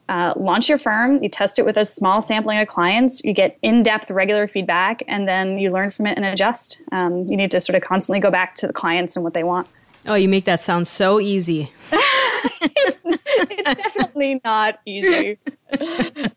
uh, 0.08 0.34
launch 0.36 0.68
your 0.68 0.78
firm, 0.78 1.22
you 1.22 1.28
test 1.28 1.58
it 1.58 1.64
with 1.64 1.76
a 1.76 1.84
small 1.84 2.20
sampling 2.20 2.58
of 2.58 2.68
clients, 2.68 3.22
you 3.24 3.32
get 3.32 3.58
in 3.62 3.82
depth, 3.82 4.10
regular 4.10 4.46
feedback, 4.46 5.02
and 5.08 5.28
then 5.28 5.58
you 5.58 5.70
learn 5.72 5.90
from 5.90 6.06
it 6.06 6.16
and 6.16 6.24
adjust. 6.24 6.80
Um, 6.92 7.26
you 7.28 7.36
need 7.36 7.50
to 7.50 7.60
sort 7.60 7.76
of 7.76 7.82
constantly 7.82 8.20
go 8.20 8.30
back 8.30 8.54
to 8.56 8.66
the 8.66 8.72
clients 8.72 9.16
and 9.16 9.24
what 9.24 9.34
they 9.34 9.42
want. 9.42 9.66
Oh, 10.06 10.14
you 10.14 10.28
make 10.28 10.44
that 10.44 10.60
sound 10.60 10.86
so 10.86 11.18
easy. 11.18 11.72
it's, 12.76 13.02
it's, 13.04 13.82
definitely 13.82 14.40
not 14.44 14.80
easy. 14.86 15.38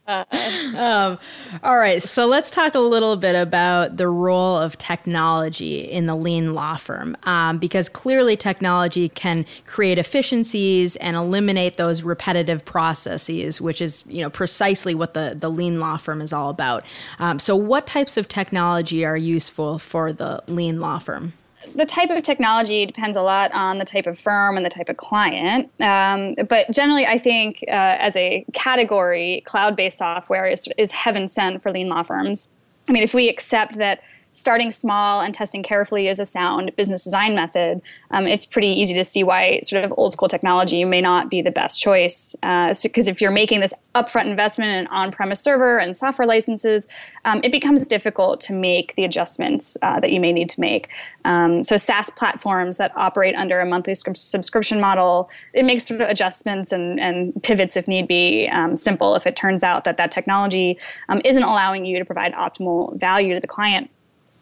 Uh, 0.07 0.25
um, 0.75 1.19
all 1.63 1.77
right, 1.77 2.01
so 2.01 2.25
let's 2.25 2.51
talk 2.51 2.75
a 2.75 2.79
little 2.79 3.15
bit 3.15 3.35
about 3.35 3.97
the 3.97 4.07
role 4.07 4.57
of 4.57 4.77
technology 4.77 5.79
in 5.81 6.05
the 6.05 6.15
lean 6.15 6.53
law 6.53 6.75
firm, 6.75 7.15
um, 7.23 7.57
because 7.57 7.89
clearly 7.89 8.35
technology 8.35 9.09
can 9.09 9.45
create 9.65 9.97
efficiencies 9.97 10.95
and 10.97 11.15
eliminate 11.15 11.77
those 11.77 12.03
repetitive 12.03 12.63
processes, 12.65 13.59
which 13.59 13.81
is 13.81 14.03
you 14.07 14.21
know 14.21 14.29
precisely 14.29 14.93
what 14.95 15.13
the 15.13 15.35
the 15.39 15.49
lean 15.49 15.79
law 15.79 15.97
firm 15.97 16.21
is 16.21 16.33
all 16.33 16.49
about. 16.49 16.85
Um, 17.19 17.39
so, 17.39 17.55
what 17.55 17.87
types 17.87 18.17
of 18.17 18.27
technology 18.27 19.05
are 19.05 19.17
useful 19.17 19.79
for 19.79 20.13
the 20.13 20.43
lean 20.47 20.79
law 20.79 20.99
firm? 20.99 21.33
The 21.75 21.85
type 21.85 22.09
of 22.09 22.23
technology 22.23 22.85
depends 22.85 23.17
a 23.17 23.21
lot 23.21 23.51
on 23.53 23.77
the 23.77 23.85
type 23.85 24.07
of 24.07 24.17
firm 24.17 24.57
and 24.57 24.65
the 24.65 24.69
type 24.69 24.89
of 24.89 24.97
client. 24.97 25.69
Um, 25.81 26.35
but 26.47 26.71
generally, 26.71 27.05
I 27.05 27.17
think 27.17 27.63
uh, 27.67 27.97
as 27.99 28.15
a 28.15 28.45
category, 28.53 29.41
cloud 29.45 29.75
based 29.75 29.97
software 29.97 30.47
is, 30.47 30.67
is 30.77 30.91
heaven 30.91 31.27
sent 31.27 31.61
for 31.61 31.71
lean 31.71 31.89
law 31.89 32.03
firms. 32.03 32.49
I 32.87 32.91
mean, 32.91 33.03
if 33.03 33.13
we 33.13 33.29
accept 33.29 33.77
that 33.77 34.01
starting 34.39 34.71
small 34.71 35.21
and 35.21 35.33
testing 35.33 35.63
carefully 35.63 36.07
is 36.07 36.19
a 36.19 36.25
sound 36.25 36.75
business 36.75 37.03
design 37.03 37.35
method, 37.35 37.81
um, 38.11 38.25
it's 38.25 38.45
pretty 38.45 38.67
easy 38.67 38.95
to 38.95 39.03
see 39.03 39.23
why 39.23 39.59
sort 39.61 39.83
of 39.83 39.93
old 39.97 40.13
school 40.13 40.27
technology 40.27 40.83
may 40.85 41.01
not 41.01 41.29
be 41.29 41.41
the 41.41 41.51
best 41.51 41.79
choice. 41.79 42.35
Because 42.41 42.85
uh, 42.85 42.91
so, 42.95 43.11
if 43.11 43.21
you're 43.21 43.31
making 43.31 43.59
this 43.59 43.73
upfront 43.95 44.25
investment 44.25 44.71
in 44.71 44.87
on 44.87 45.11
premise 45.11 45.41
server 45.41 45.77
and 45.77 45.95
software 45.95 46.27
licenses, 46.27 46.87
um, 47.25 47.41
it 47.43 47.51
becomes 47.51 47.85
difficult 47.85 48.39
to 48.41 48.53
make 48.53 48.95
the 48.95 49.03
adjustments 49.03 49.77
uh, 49.81 49.99
that 49.99 50.11
you 50.11 50.19
may 50.19 50.31
need 50.31 50.49
to 50.49 50.61
make. 50.61 50.89
Um, 51.25 51.63
so, 51.63 51.77
SaaS 51.77 52.09
platforms 52.09 52.77
that 52.77 52.91
operate 52.95 53.35
under 53.35 53.59
a 53.59 53.65
monthly 53.65 53.93
subscription 53.95 54.79
model, 54.79 55.29
it 55.53 55.65
makes 55.65 55.87
sort 55.87 56.01
of 56.01 56.09
adjustments 56.09 56.71
and, 56.71 56.99
and 56.99 57.33
pivots 57.43 57.75
if 57.75 57.87
need 57.87 58.07
be 58.07 58.47
um, 58.51 58.77
simple 58.77 59.15
if 59.15 59.27
it 59.27 59.35
turns 59.35 59.63
out 59.63 59.83
that 59.83 59.97
that 59.97 60.11
technology 60.11 60.77
um, 61.09 61.21
isn't 61.25 61.43
allowing 61.43 61.85
you 61.85 61.99
to 61.99 62.05
provide 62.05 62.33
optimal 62.33 62.97
value 62.99 63.33
to 63.33 63.39
the 63.39 63.47
client. 63.47 63.89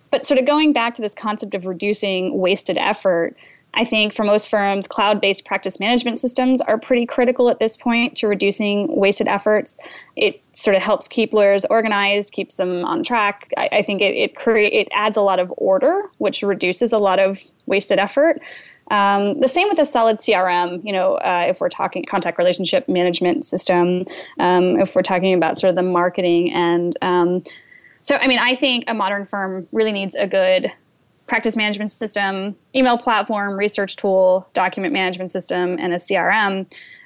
But 0.09 0.25
sort 0.25 0.39
of 0.39 0.45
going 0.45 0.73
back 0.73 0.93
to 0.95 1.01
this 1.01 1.13
concept 1.13 1.53
of 1.53 1.65
reducing 1.65 2.37
wasted 2.37 2.77
effort, 2.77 3.35
I 3.73 3.83
think 3.83 4.13
for 4.13 4.23
most 4.23 4.49
firms, 4.49 4.87
cloud 4.87 5.21
based 5.21 5.45
practice 5.45 5.79
management 5.79 6.17
systems 6.17 6.61
are 6.61 6.77
pretty 6.77 7.05
critical 7.05 7.49
at 7.49 7.59
this 7.59 7.77
point 7.77 8.17
to 8.17 8.27
reducing 8.27 8.87
wasted 8.95 9.27
efforts. 9.27 9.77
It 10.15 10.41
sort 10.53 10.75
of 10.75 10.81
helps 10.81 11.07
keep 11.07 11.33
lawyers 11.33 11.65
organized, 11.65 12.33
keeps 12.33 12.55
them 12.55 12.83
on 12.85 13.03
track. 13.03 13.51
I, 13.57 13.69
I 13.71 13.81
think 13.83 14.01
it, 14.01 14.15
it, 14.15 14.35
create, 14.35 14.73
it 14.73 14.87
adds 14.93 15.17
a 15.17 15.21
lot 15.21 15.39
of 15.39 15.53
order, 15.57 16.09
which 16.17 16.41
reduces 16.41 16.91
a 16.91 16.97
lot 16.97 17.19
of 17.19 17.39
wasted 17.67 17.99
effort. 17.99 18.41
Um, 18.89 19.35
the 19.41 19.49
same 19.49 19.67
with 19.67 19.79
a 19.79 19.85
solid 19.85 20.17
CRM. 20.17 20.83
You 20.83 20.93
know, 20.93 21.15
uh, 21.15 21.45
if 21.49 21.59
we're 21.59 21.69
talking 21.69 22.05
contact 22.05 22.37
relationship 22.37 22.87
management 22.87 23.45
system, 23.45 24.05
um, 24.39 24.79
if 24.79 24.95
we're 24.95 25.01
talking 25.01 25.33
about 25.33 25.57
sort 25.57 25.69
of 25.69 25.75
the 25.75 25.83
marketing 25.83 26.53
and 26.53 26.97
um, 27.01 27.43
so, 28.07 28.15
I 28.15 28.27
mean, 28.27 28.39
I 28.39 28.55
think 28.55 28.85
a 28.87 28.93
modern 28.93 29.25
firm 29.25 29.67
really 29.73 29.91
needs 29.91 30.15
a 30.15 30.25
good 30.25 30.71
practice 31.27 31.57
management 31.57 31.89
system, 31.89 32.55
email 32.73 32.97
platform, 32.97 33.57
research 33.57 33.97
tool, 33.97 34.47
document 34.53 34.93
management 34.93 35.29
system, 35.29 35.77
and 35.77 35.91
a 35.91 35.97
CRM. 35.97 36.59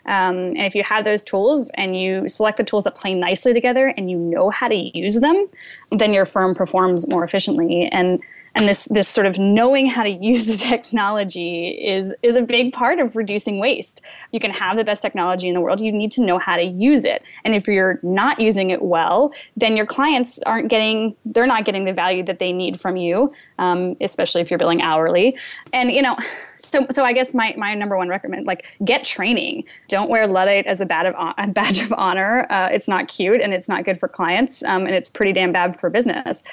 Um, 0.06 0.36
and 0.36 0.60
if 0.60 0.76
you 0.76 0.84
have 0.84 1.04
those 1.04 1.24
tools 1.24 1.72
and 1.74 2.00
you 2.00 2.30
select 2.30 2.58
the 2.58 2.64
tools 2.64 2.84
that 2.84 2.94
play 2.94 3.16
nicely 3.16 3.52
together 3.52 3.88
and 3.98 4.12
you 4.12 4.18
know 4.20 4.52
how 4.52 4.68
to 4.68 4.76
use 4.76 5.18
them, 5.18 5.48
then 5.90 6.14
your 6.14 6.28
firm 6.28 6.54
performs 6.54 7.08
more 7.10 7.24
efficiently. 7.24 7.90
And 7.92 8.22
and 8.56 8.68
this 8.68 8.86
this 8.86 9.08
sort 9.08 9.26
of 9.26 9.40
knowing 9.40 9.88
how 9.88 10.04
to 10.04 10.10
use 10.10 10.46
the 10.46 10.54
technology 10.70 11.70
is 11.70 12.14
is 12.22 12.36
a 12.36 12.42
big 12.42 12.74
part 12.74 13.00
of 13.00 13.16
reducing 13.16 13.60
waste. 13.60 14.02
You 14.32 14.40
can 14.40 14.52
have 14.52 14.78
the 14.78 14.84
best 14.84 15.02
technology 15.02 15.48
in 15.48 15.54
the 15.54 15.62
world. 15.62 15.80
You 15.80 15.92
need 15.92 16.12
to 16.14 16.22
know 16.22 16.38
how 16.38 16.58
to 16.58 16.64
use 16.64 17.06
it. 17.06 17.24
And 17.46 17.56
if 17.56 17.68
you're 17.68 18.00
not 18.04 18.40
using 18.40 18.70
it 18.70 18.82
well 18.82 19.34
then 19.56 19.78
your 19.78 19.86
clients 19.86 20.40
aren't 20.46 20.70
getting 20.70 21.16
they're 21.26 21.48
not 21.48 21.66
getting 21.66 21.86
the 21.86 21.94
value 21.94 22.24
that 22.24 22.40
they 22.40 22.52
need 22.52 22.80
from 22.80 22.98
you 22.98 23.32
um, 23.60 23.96
especially 24.02 24.42
if 24.42 24.52
you're 24.52 24.60
billing 24.60 24.82
hourly. 24.82 25.38
And 25.74 25.92
you 25.92 26.02
know 26.02 26.18
so 26.56 26.86
so 26.92 27.04
i 27.04 27.14
guess 27.14 27.34
my, 27.34 27.56
my 27.58 27.74
number 27.74 27.98
one 27.98 28.10
recommend 28.10 28.46
like 28.46 28.78
get 28.84 29.04
training. 29.04 29.64
Don't 29.88 30.10
wear 30.10 30.28
luddite 30.28 30.68
as 30.68 30.82
a 30.82 30.86
badge 30.86 31.08
of, 31.08 31.34
a 31.38 31.48
badge 31.48 31.82
of 31.82 31.94
honor. 31.94 32.46
Uh, 32.50 32.70
it's 32.72 32.88
not 32.88 33.08
cute 33.08 33.42
and 33.42 33.54
it's 33.54 33.70
not 33.70 33.86
good 33.86 34.00
for 34.00 34.08
clients 34.08 34.64
um, 34.64 34.86
and 34.86 34.94
it's 34.94 35.10
pretty 35.10 35.32
damn 35.32 35.52
bad 35.52 35.80
for 35.80 35.90
business. 35.90 36.44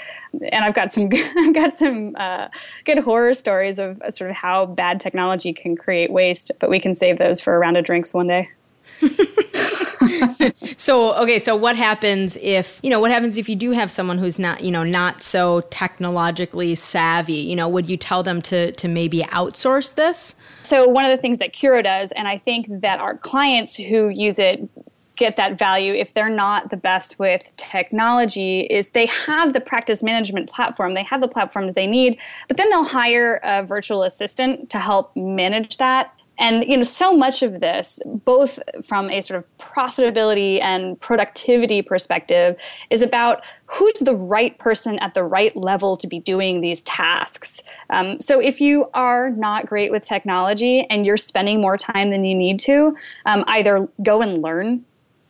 And 0.52 0.64
i've 0.64 0.74
got 0.74 0.92
some 0.92 1.08
i've 1.38 1.54
got 1.54 1.72
some 1.72 1.87
some 1.88 2.14
uh, 2.18 2.48
good 2.84 2.98
horror 2.98 3.34
stories 3.34 3.78
of 3.78 4.00
sort 4.10 4.30
of 4.30 4.36
how 4.36 4.66
bad 4.66 5.00
technology 5.00 5.52
can 5.52 5.76
create 5.76 6.10
waste, 6.10 6.50
but 6.60 6.70
we 6.70 6.80
can 6.80 6.94
save 6.94 7.18
those 7.18 7.40
for 7.40 7.54
a 7.54 7.58
round 7.58 7.76
of 7.76 7.84
drinks 7.84 8.14
one 8.14 8.28
day. 8.28 8.48
so 10.76 11.14
okay 11.14 11.38
so 11.38 11.54
what 11.54 11.76
happens 11.76 12.36
if 12.38 12.80
you 12.82 12.90
know 12.90 12.98
what 12.98 13.10
happens 13.10 13.36
if 13.36 13.48
you 13.48 13.54
do 13.54 13.70
have 13.70 13.92
someone 13.92 14.18
who's 14.18 14.38
not 14.38 14.62
you 14.62 14.70
know 14.70 14.82
not 14.82 15.22
so 15.22 15.60
technologically 15.70 16.74
savvy 16.74 17.34
you 17.34 17.54
know 17.54 17.68
would 17.68 17.88
you 17.88 17.96
tell 17.96 18.22
them 18.22 18.42
to 18.42 18.72
to 18.72 18.88
maybe 18.88 19.20
outsource 19.24 19.94
this 19.94 20.34
so 20.62 20.88
one 20.88 21.04
of 21.04 21.10
the 21.10 21.16
things 21.16 21.38
that 21.38 21.52
Curo 21.52 21.84
does 21.84 22.10
and 22.12 22.26
i 22.26 22.38
think 22.38 22.66
that 22.80 22.98
our 22.98 23.16
clients 23.16 23.76
who 23.76 24.08
use 24.08 24.38
it 24.38 24.68
get 25.18 25.36
that 25.36 25.58
value 25.58 25.92
if 25.92 26.14
they're 26.14 26.28
not 26.28 26.70
the 26.70 26.76
best 26.76 27.18
with 27.18 27.54
technology 27.56 28.60
is 28.60 28.90
they 28.90 29.06
have 29.06 29.52
the 29.52 29.60
practice 29.60 30.02
management 30.02 30.48
platform. 30.48 30.94
They 30.94 31.02
have 31.02 31.20
the 31.20 31.28
platforms 31.28 31.74
they 31.74 31.86
need 31.86 32.18
but 32.46 32.56
then 32.56 32.70
they'll 32.70 32.84
hire 32.84 33.40
a 33.42 33.62
virtual 33.62 34.02
assistant 34.02 34.70
to 34.70 34.78
help 34.78 35.14
manage 35.16 35.76
that. 35.78 36.12
And 36.40 36.64
you 36.68 36.76
know 36.76 36.84
so 36.84 37.16
much 37.16 37.42
of 37.42 37.60
this 37.60 38.00
both 38.06 38.60
from 38.84 39.10
a 39.10 39.20
sort 39.20 39.38
of 39.38 39.58
profitability 39.58 40.62
and 40.62 40.98
productivity 41.00 41.82
perspective 41.82 42.56
is 42.90 43.02
about 43.02 43.44
who's 43.66 44.00
the 44.00 44.14
right 44.14 44.56
person 44.58 45.00
at 45.00 45.14
the 45.14 45.24
right 45.24 45.54
level 45.56 45.96
to 45.96 46.06
be 46.06 46.20
doing 46.20 46.60
these 46.60 46.84
tasks. 46.84 47.60
Um, 47.90 48.20
so 48.20 48.40
if 48.40 48.60
you 48.60 48.88
are 48.94 49.30
not 49.30 49.66
great 49.66 49.90
with 49.90 50.04
technology 50.04 50.86
and 50.88 51.04
you're 51.04 51.16
spending 51.16 51.60
more 51.60 51.76
time 51.76 52.10
than 52.10 52.24
you 52.24 52.36
need 52.36 52.60
to 52.60 52.96
um, 53.26 53.42
either 53.48 53.88
go 54.04 54.22
and 54.22 54.40
learn 54.40 54.84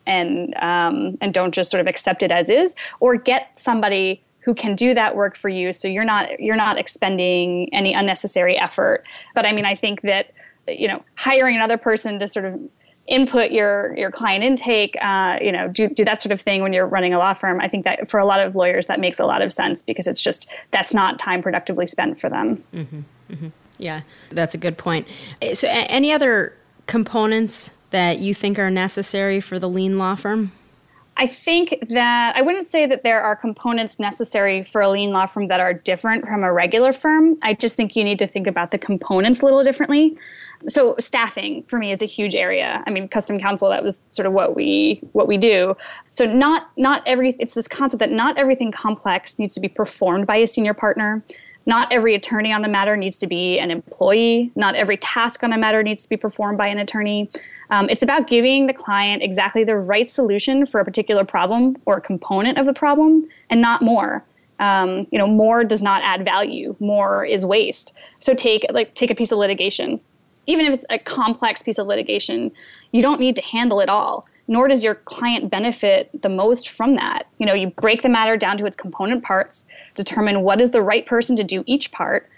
and 0.09 0.55
um, 0.57 1.17
and 1.21 1.33
don't 1.33 1.55
just 1.55 1.71
sort 1.71 1.81
of 1.81 1.87
accept 1.87 2.23
it 2.23 2.33
as 2.33 2.51
is, 2.51 2.75
or 3.01 3.17
get 3.17 3.59
somebody 3.59 4.23
who 4.41 4.55
can 4.55 4.75
do 4.75 4.95
that 4.95 5.15
work 5.15 5.37
for 5.37 5.49
you. 5.49 5.73
So 5.73 5.89
you're 5.89 6.05
not 6.05 6.41
you're 6.41 6.57
not 6.57 6.79
expending 6.79 7.73
any 7.75 7.95
unnecessary 7.95 8.57
effort. 8.57 9.05
But 9.35 9.47
i 9.47 9.53
mean 9.53 9.67
i 9.67 9.75
think 9.75 10.01
that 10.03 10.33
you 10.67 10.89
know 10.89 11.03
hiring 11.17 11.57
another 11.57 11.79
person 11.79 12.19
to 12.19 12.29
sort 12.29 12.45
of 12.45 12.61
input 13.07 13.51
your 13.51 13.97
your 13.97 14.11
client 14.11 14.45
intake 14.45 14.97
uh, 15.01 15.39
you 15.41 15.51
know 15.51 15.69
do, 15.69 15.89
do 15.89 16.05
that 16.05 16.21
sort 16.21 16.33
of 16.33 16.41
thing 16.41 16.63
when 16.63 16.73
you're 16.73 16.87
running 16.87 17.15
a 17.15 17.19
law 17.19 17.33
firm 17.33 17.59
i 17.61 17.67
think 17.67 17.85
that 17.85 18.09
for 18.09 18.21
a 18.21 18.27
lot 18.27 18.39
of 18.39 18.55
lawyers 18.55 18.87
that 18.87 19.01
makes 19.01 19.19
a 19.19 19.25
lot 19.25 19.41
of 19.41 19.51
sense 19.51 19.83
because 19.83 20.07
it's 20.07 20.21
just 20.21 20.51
that's 20.73 20.93
not 20.93 21.19
time 21.19 21.43
productively 21.43 21.87
spent 21.87 22.21
for 22.21 22.29
them. 22.29 22.63
Mm-hmm, 22.75 23.01
mm-hmm. 23.31 23.49
yeah 23.79 24.03
that's 24.31 24.55
a 24.55 24.59
good 24.59 24.77
point. 24.77 25.09
So 25.55 25.69
any 25.71 26.13
other 26.13 26.55
components 26.87 27.71
that 27.91 28.19
you 28.19 28.35
think 28.35 28.59
are 28.59 28.71
necessary 28.71 29.41
for 29.41 29.59
the 29.59 29.69
lean 29.69 29.99
law 29.99 30.15
firm? 30.15 30.53
I 31.21 31.27
think 31.27 31.77
that 31.89 32.37
I 32.37 32.43
wouldn't 32.43 32.65
say 32.65 32.87
that 32.87 33.03
there 33.03 33.21
are 33.21 33.35
components 33.35 33.99
necessary 33.99 34.63
for 34.63 34.81
a 34.81 34.89
lean 34.89 35.11
law 35.11 35.27
firm 35.27 35.49
that 35.49 35.59
are 35.59 35.75
different 35.75 36.25
from 36.25 36.45
a 36.45 36.53
regular 36.53 36.93
firm. 36.93 37.37
I 37.43 37.55
just 37.55 37.75
think 37.75 37.97
you 37.97 38.05
need 38.05 38.21
to 38.21 38.27
think 38.29 38.47
about 38.47 38.71
the 38.71 38.79
components 38.79 39.43
a 39.43 39.45
little 39.45 39.65
differently. 39.65 40.17
So 40.69 40.95
staffing 41.01 41.65
for 41.65 41.81
me 41.81 41.91
is 41.91 42.03
a 42.03 42.07
huge 42.07 42.37
area. 42.37 42.85
I 42.87 42.91
mean, 42.91 43.09
custom 43.09 43.37
counsel 43.37 43.69
that 43.71 43.83
was 43.83 44.01
sort 44.11 44.27
of 44.27 44.33
what 44.33 44.55
we 44.55 45.01
what 45.13 45.27
we 45.27 45.37
do. 45.39 45.77
So 46.13 46.25
not 46.25 46.71
not 46.77 47.03
every 47.05 47.31
it's 47.41 47.55
this 47.55 47.67
concept 47.67 47.99
that 47.99 48.13
not 48.13 48.39
everything 48.39 48.71
complex 48.71 49.41
needs 49.41 49.55
to 49.55 49.61
be 49.61 49.69
performed 49.69 50.25
by 50.25 50.37
a 50.37 50.47
senior 50.47 50.75
partner. 50.75 51.25
Not 51.69 51.93
every 51.93 52.15
attorney 52.15 52.51
on 52.51 52.63
the 52.63 52.69
matter 52.69 52.97
needs 52.97 53.19
to 53.19 53.27
be 53.27 53.59
an 53.59 53.71
employee. 53.71 54.51
Not 54.57 54.75
every 54.75 54.97
task 54.97 55.45
on 55.45 55.53
a 55.53 55.59
matter 55.59 55.83
needs 55.83 56.03
to 56.03 56.09
be 56.09 56.17
performed 56.17 56.57
by 56.57 56.67
an 56.67 56.79
attorney. 56.79 57.29
Um, 57.69 57.91
it's 57.91 58.03
about 58.03 58.27
giving 58.27 58.65
the 58.65 58.73
client 58.73 59.23
exactly 59.23 59.65
the 59.65 59.77
right 59.77 60.09
solution 60.09 60.65
for 60.65 60.81
a 60.81 60.85
particular 60.85 61.25
problem 61.25 61.77
or 61.85 61.99
a 61.99 62.01
component 62.01 62.57
of 62.57 62.65
the 62.65 62.73
problem, 62.73 63.29
and 63.51 63.61
not 63.61 63.83
more. 63.83 64.25
Um, 64.61 65.05
you 65.13 65.19
know, 65.19 65.27
more 65.27 65.63
does 65.63 65.83
not 65.83 66.03
add 66.03 66.25
value. 66.25 66.75
More 66.81 67.23
is 67.23 67.45
waste. 67.45 67.93
So 68.19 68.33
take 68.33 68.65
like 68.73 68.95
take 68.95 69.11
a 69.11 69.15
piece 69.15 69.31
of 69.31 69.39
litigation. 69.39 70.01
Even 70.47 70.65
if 70.65 70.73
it's 70.73 70.87
a 70.89 70.99
complex 70.99 71.63
piece 71.63 71.77
of 71.77 71.87
litigation, 71.87 72.51
you 72.93 73.03
don't 73.03 73.21
need 73.21 73.37
to 73.37 73.43
handle 73.43 73.81
it 73.81 73.91
all 73.91 74.27
nor 74.49 74.67
does 74.67 74.83
your 74.83 74.97
client 74.97 75.51
benefit 75.51 76.11
the 76.23 76.29
most 76.29 76.69
from 76.69 76.97
that. 76.97 77.29
You 77.39 77.47
know, 77.47 77.55
you 77.55 77.69
break 77.69 78.03
the 78.03 78.09
matter 78.09 78.37
down 78.37 78.57
to 78.59 78.67
its 78.67 78.77
component 78.77 79.23
parts, 79.23 79.69
determine 79.95 80.43
what 80.43 80.61
is 80.61 80.71
the 80.73 80.83
right 80.83 81.07
person 81.07 81.37
to 81.37 81.45
do 81.45 81.63
each 81.67 81.93
part, 81.93 82.29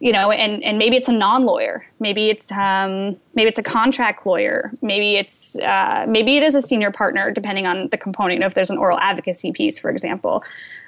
you 0.00 0.12
know, 0.12 0.30
and, 0.30 0.64
and 0.64 0.78
maybe 0.78 0.96
it's 0.96 1.08
a 1.08 1.12
non-lawyer, 1.12 1.86
maybe 2.00 2.30
it's 2.30 2.50
um, 2.52 3.18
maybe 3.34 3.48
it's 3.48 3.58
a 3.58 3.62
contract 3.62 4.26
lawyer, 4.26 4.72
maybe 4.80 5.16
it's 5.16 5.58
uh, 5.60 6.06
maybe 6.08 6.38
it 6.38 6.42
is 6.42 6.54
a 6.54 6.62
senior 6.62 6.90
partner, 6.90 7.30
depending 7.30 7.66
on 7.66 7.88
the 7.88 7.98
component. 7.98 8.42
If 8.42 8.54
there's 8.54 8.70
an 8.70 8.78
oral 8.78 8.98
advocacy 8.98 9.52
piece, 9.52 9.78
for 9.78 9.90
example, 9.90 10.42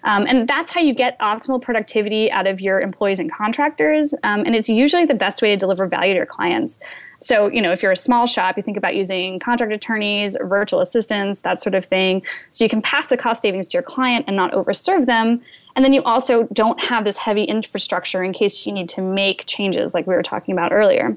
um, 0.05 0.27
and 0.27 0.49
that's 0.49 0.73
how 0.73 0.81
you 0.81 0.95
get 0.95 1.19
optimal 1.21 1.61
productivity 1.61 2.33
out 2.33 2.47
of 2.47 2.63
your 2.63 2.81
employees 2.81 3.19
and 3.19 3.31
contractors, 3.31 4.15
um, 4.23 4.41
and 4.47 4.57
it's 4.57 4.71
usually 4.71 5.05
the 5.05 5.15
best 5.15 5.43
way 5.43 5.51
to 5.51 5.59
deliver 5.59 5.87
value 5.87 6.15
to 6.15 6.17
your 6.17 6.27
clients. 6.27 6.81
So, 7.23 7.51
you 7.51 7.63
know, 7.63 7.71
if 7.71 7.83
you're 7.83 7.93
a 7.93 7.97
small 7.97 8.27
shop, 8.27 8.57
you 8.57 8.63
think 8.63 8.77
about 8.77 8.97
using 8.97 9.39
contract 9.39 9.73
attorneys, 9.73 10.37
virtual 10.43 10.81
assistants, 10.81 11.43
that 11.43 11.61
sort 11.61 11.75
of 11.75 11.85
thing. 11.85 12.23
So 12.51 12.65
you 12.65 12.69
can 12.69 12.83
pass 12.83 13.07
the 13.07 13.17
cost 13.17 13.43
savings 13.43 13.69
to 13.69 13.75
your 13.75 13.83
client 13.83 14.25
and 14.27 14.37
not 14.37 14.53
overserve 14.53 15.07
them. 15.07 15.41
And 15.77 15.85
then 15.85 15.93
you 15.93 16.03
also 16.03 16.45
don't 16.53 16.81
have 16.83 17.05
this 17.05 17.17
heavy 17.17 17.45
infrastructure 17.45 18.23
in 18.23 18.33
case 18.33 18.67
you 18.67 18.73
need 18.73 18.89
to 18.91 19.03
make 19.03 19.47
changes 19.47 19.95
like 19.95 20.07
we 20.07 20.15
were 20.15 20.23
talking 20.23 20.53
about 20.53 20.73
earlier. 20.73 21.17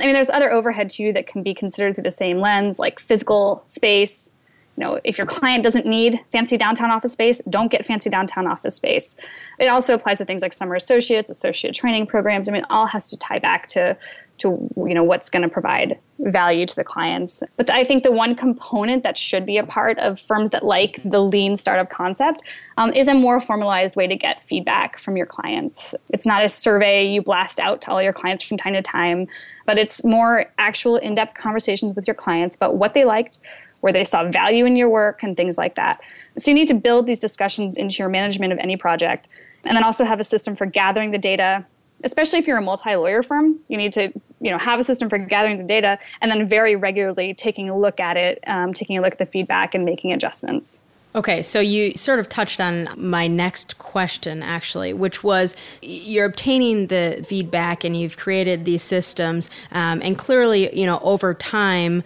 I 0.00 0.04
mean, 0.04 0.14
there's 0.14 0.30
other 0.30 0.50
overhead 0.50 0.90
too 0.90 1.12
that 1.12 1.26
can 1.26 1.42
be 1.42 1.54
considered 1.54 1.94
through 1.94 2.04
the 2.04 2.10
same 2.10 2.38
lens, 2.38 2.78
like 2.78 2.98
physical 2.98 3.62
space. 3.66 4.32
You 4.76 4.84
know, 4.84 5.00
if 5.02 5.18
your 5.18 5.26
client 5.26 5.64
doesn't 5.64 5.86
need 5.86 6.20
fancy 6.30 6.56
downtown 6.56 6.90
office 6.90 7.12
space, 7.12 7.40
don't 7.50 7.70
get 7.70 7.84
fancy 7.84 8.10
downtown 8.10 8.46
office 8.46 8.76
space. 8.76 9.16
It 9.58 9.66
also 9.66 9.94
applies 9.94 10.18
to 10.18 10.24
things 10.24 10.42
like 10.42 10.52
summer 10.52 10.76
associates, 10.76 11.30
associate 11.30 11.74
training 11.74 12.06
programs. 12.06 12.48
I 12.48 12.52
mean, 12.52 12.64
all 12.70 12.86
has 12.86 13.10
to 13.10 13.16
tie 13.18 13.40
back 13.40 13.66
to 13.68 13.96
to 14.38 14.70
you 14.76 14.94
know 14.94 15.04
what's 15.04 15.28
going 15.28 15.42
to 15.42 15.48
provide 15.48 15.98
value 16.20 16.66
to 16.66 16.74
the 16.74 16.84
clients. 16.84 17.42
But 17.56 17.70
i 17.70 17.84
think 17.84 18.02
the 18.02 18.12
one 18.12 18.34
component 18.34 19.02
that 19.02 19.16
should 19.16 19.46
be 19.46 19.58
a 19.58 19.64
part 19.64 19.98
of 19.98 20.18
firms 20.18 20.50
that 20.50 20.64
like 20.64 20.98
the 21.04 21.20
lean 21.20 21.56
startup 21.56 21.90
concept 21.90 22.42
um, 22.76 22.92
is 22.92 23.08
a 23.08 23.14
more 23.14 23.40
formalized 23.40 23.96
way 23.96 24.06
to 24.06 24.16
get 24.16 24.42
feedback 24.42 24.98
from 24.98 25.16
your 25.16 25.26
clients. 25.26 25.94
It's 26.10 26.26
not 26.26 26.44
a 26.44 26.48
survey 26.48 27.06
you 27.06 27.22
blast 27.22 27.60
out 27.60 27.80
to 27.82 27.90
all 27.90 28.02
your 28.02 28.12
clients 28.12 28.42
from 28.42 28.56
time 28.56 28.74
to 28.74 28.82
time 28.82 29.28
but 29.66 29.78
it's 29.78 30.04
more 30.04 30.46
actual 30.58 30.96
in-depth 30.96 31.34
conversations 31.34 31.94
with 31.94 32.06
your 32.06 32.14
clients 32.14 32.56
about 32.56 32.76
what 32.76 32.94
they 32.94 33.04
liked 33.04 33.40
where 33.80 33.92
they 33.92 34.04
saw 34.04 34.28
value 34.28 34.64
in 34.64 34.76
your 34.76 34.88
work 34.88 35.22
and 35.22 35.36
things 35.36 35.56
like 35.56 35.74
that. 35.76 36.00
So 36.36 36.50
you 36.50 36.54
need 36.54 36.68
to 36.68 36.74
build 36.74 37.06
these 37.06 37.20
discussions 37.20 37.76
into 37.76 37.96
your 37.98 38.08
management 38.08 38.52
of 38.52 38.58
any 38.58 38.76
project 38.76 39.28
and 39.64 39.76
then 39.76 39.84
also 39.84 40.04
have 40.04 40.20
a 40.20 40.24
system 40.24 40.56
for 40.56 40.66
gathering 40.66 41.10
the 41.10 41.18
data. 41.18 41.64
Especially 42.04 42.38
if 42.38 42.46
you're 42.46 42.58
a 42.58 42.62
multi-lawyer 42.62 43.22
firm 43.22 43.60
you 43.68 43.76
need 43.76 43.92
to 43.92 44.12
you 44.40 44.50
know 44.50 44.58
have 44.58 44.80
a 44.80 44.84
system 44.84 45.08
for 45.08 45.18
gathering 45.18 45.58
the 45.58 45.64
data 45.64 45.98
and 46.20 46.30
then 46.30 46.46
very 46.46 46.76
regularly 46.76 47.34
taking 47.34 47.68
a 47.68 47.78
look 47.78 48.00
at 48.00 48.16
it 48.16 48.38
um, 48.46 48.72
taking 48.72 48.98
a 48.98 49.00
look 49.00 49.12
at 49.12 49.18
the 49.18 49.26
feedback 49.26 49.74
and 49.74 49.84
making 49.84 50.12
adjustments 50.12 50.82
Okay, 51.18 51.42
so 51.42 51.58
you 51.58 51.96
sort 51.96 52.20
of 52.20 52.28
touched 52.28 52.60
on 52.60 52.88
my 52.96 53.26
next 53.26 53.76
question, 53.78 54.40
actually, 54.40 54.92
which 54.92 55.24
was 55.24 55.56
you're 55.82 56.26
obtaining 56.26 56.86
the 56.86 57.24
feedback 57.26 57.82
and 57.82 57.96
you've 57.96 58.16
created 58.16 58.64
these 58.64 58.84
systems, 58.84 59.50
um, 59.72 60.00
and 60.04 60.16
clearly, 60.16 60.72
you 60.78 60.86
know, 60.86 61.00
over 61.00 61.34
time, 61.34 62.04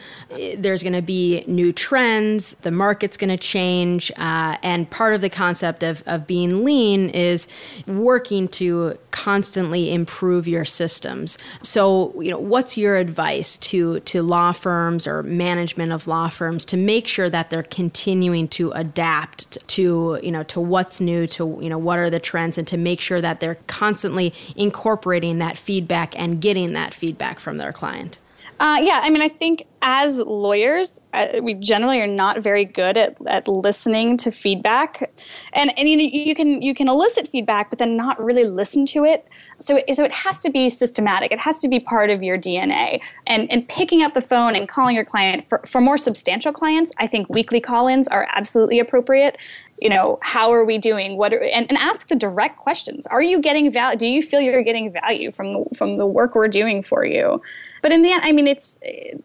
there's 0.56 0.82
going 0.82 0.94
to 0.94 1.02
be 1.02 1.44
new 1.46 1.74
trends, 1.74 2.54
the 2.62 2.70
market's 2.70 3.18
going 3.18 3.28
to 3.28 3.36
change, 3.36 4.10
uh, 4.16 4.56
and 4.62 4.88
part 4.88 5.12
of 5.12 5.20
the 5.20 5.28
concept 5.28 5.82
of, 5.82 6.02
of 6.06 6.26
being 6.26 6.64
lean 6.64 7.10
is 7.10 7.46
working 7.86 8.48
to 8.48 8.96
constantly 9.10 9.92
improve 9.92 10.48
your 10.48 10.64
systems. 10.64 11.36
So, 11.62 12.18
you 12.18 12.30
know, 12.30 12.38
what's 12.38 12.78
your 12.78 12.96
advice 12.96 13.58
to 13.58 14.00
to 14.00 14.22
law 14.22 14.52
firms 14.52 15.06
or 15.06 15.22
management 15.22 15.92
of 15.92 16.06
law 16.06 16.30
firms 16.30 16.64
to 16.64 16.78
make 16.78 17.06
sure 17.06 17.28
that 17.28 17.50
they're 17.50 17.62
continuing 17.62 18.48
to 18.48 18.70
adapt? 18.70 19.01
Adapt 19.02 19.58
to 19.66 20.20
you 20.22 20.30
know 20.30 20.44
to 20.44 20.60
what's 20.60 21.00
new 21.00 21.26
to 21.26 21.58
you 21.60 21.68
know 21.68 21.76
what 21.76 21.98
are 21.98 22.08
the 22.08 22.20
trends 22.20 22.56
and 22.56 22.68
to 22.68 22.76
make 22.76 23.00
sure 23.00 23.20
that 23.20 23.40
they're 23.40 23.56
constantly 23.66 24.32
incorporating 24.54 25.38
that 25.38 25.58
feedback 25.58 26.16
and 26.16 26.40
getting 26.40 26.72
that 26.72 26.94
feedback 26.94 27.40
from 27.40 27.56
their 27.56 27.72
client 27.72 28.18
uh, 28.60 28.78
yeah, 28.80 29.00
I 29.02 29.10
mean, 29.10 29.22
I 29.22 29.28
think 29.28 29.66
as 29.82 30.20
lawyers, 30.20 31.00
uh, 31.12 31.40
we 31.42 31.54
generally 31.54 32.00
are 32.00 32.06
not 32.06 32.40
very 32.40 32.64
good 32.64 32.96
at, 32.96 33.16
at 33.26 33.48
listening 33.48 34.16
to 34.18 34.30
feedback, 34.30 35.10
and 35.52 35.76
and 35.76 35.88
you, 35.88 35.98
you 35.98 36.34
can 36.34 36.62
you 36.62 36.74
can 36.74 36.88
elicit 36.88 37.26
feedback, 37.26 37.70
but 37.70 37.78
then 37.80 37.96
not 37.96 38.22
really 38.22 38.44
listen 38.44 38.86
to 38.86 39.04
it. 39.04 39.26
So 39.58 39.76
it, 39.76 39.96
so 39.96 40.04
it 40.04 40.12
has 40.12 40.42
to 40.42 40.50
be 40.50 40.68
systematic. 40.68 41.32
It 41.32 41.40
has 41.40 41.60
to 41.60 41.68
be 41.68 41.80
part 41.80 42.10
of 42.10 42.22
your 42.22 42.38
DNA. 42.38 43.02
And 43.26 43.50
and 43.50 43.68
picking 43.68 44.02
up 44.02 44.14
the 44.14 44.20
phone 44.20 44.54
and 44.54 44.68
calling 44.68 44.94
your 44.94 45.04
client 45.04 45.42
for 45.42 45.60
for 45.66 45.80
more 45.80 45.98
substantial 45.98 46.52
clients, 46.52 46.92
I 46.98 47.08
think 47.08 47.28
weekly 47.28 47.60
call-ins 47.60 48.06
are 48.08 48.28
absolutely 48.32 48.78
appropriate 48.78 49.38
you 49.82 49.88
know 49.88 50.18
how 50.22 50.52
are 50.52 50.64
we 50.64 50.78
doing? 50.78 51.16
What 51.16 51.34
are, 51.34 51.42
and, 51.42 51.66
and 51.68 51.76
ask 51.76 52.08
the 52.08 52.14
direct 52.14 52.56
questions. 52.58 53.06
Are 53.08 53.22
you 53.22 53.40
getting 53.40 53.70
value 53.70 53.98
do 53.98 54.06
you 54.06 54.22
feel 54.22 54.40
you're 54.40 54.62
getting 54.62 54.92
value 54.92 55.32
from 55.32 55.64
from 55.74 55.96
the 55.96 56.06
work 56.06 56.34
we're 56.34 56.48
doing 56.48 56.82
for 56.82 57.04
you? 57.04 57.42
But 57.82 57.90
in 57.90 58.02
the 58.02 58.12
end 58.12 58.22
i 58.24 58.30
mean 58.30 58.46
it's 58.46 58.78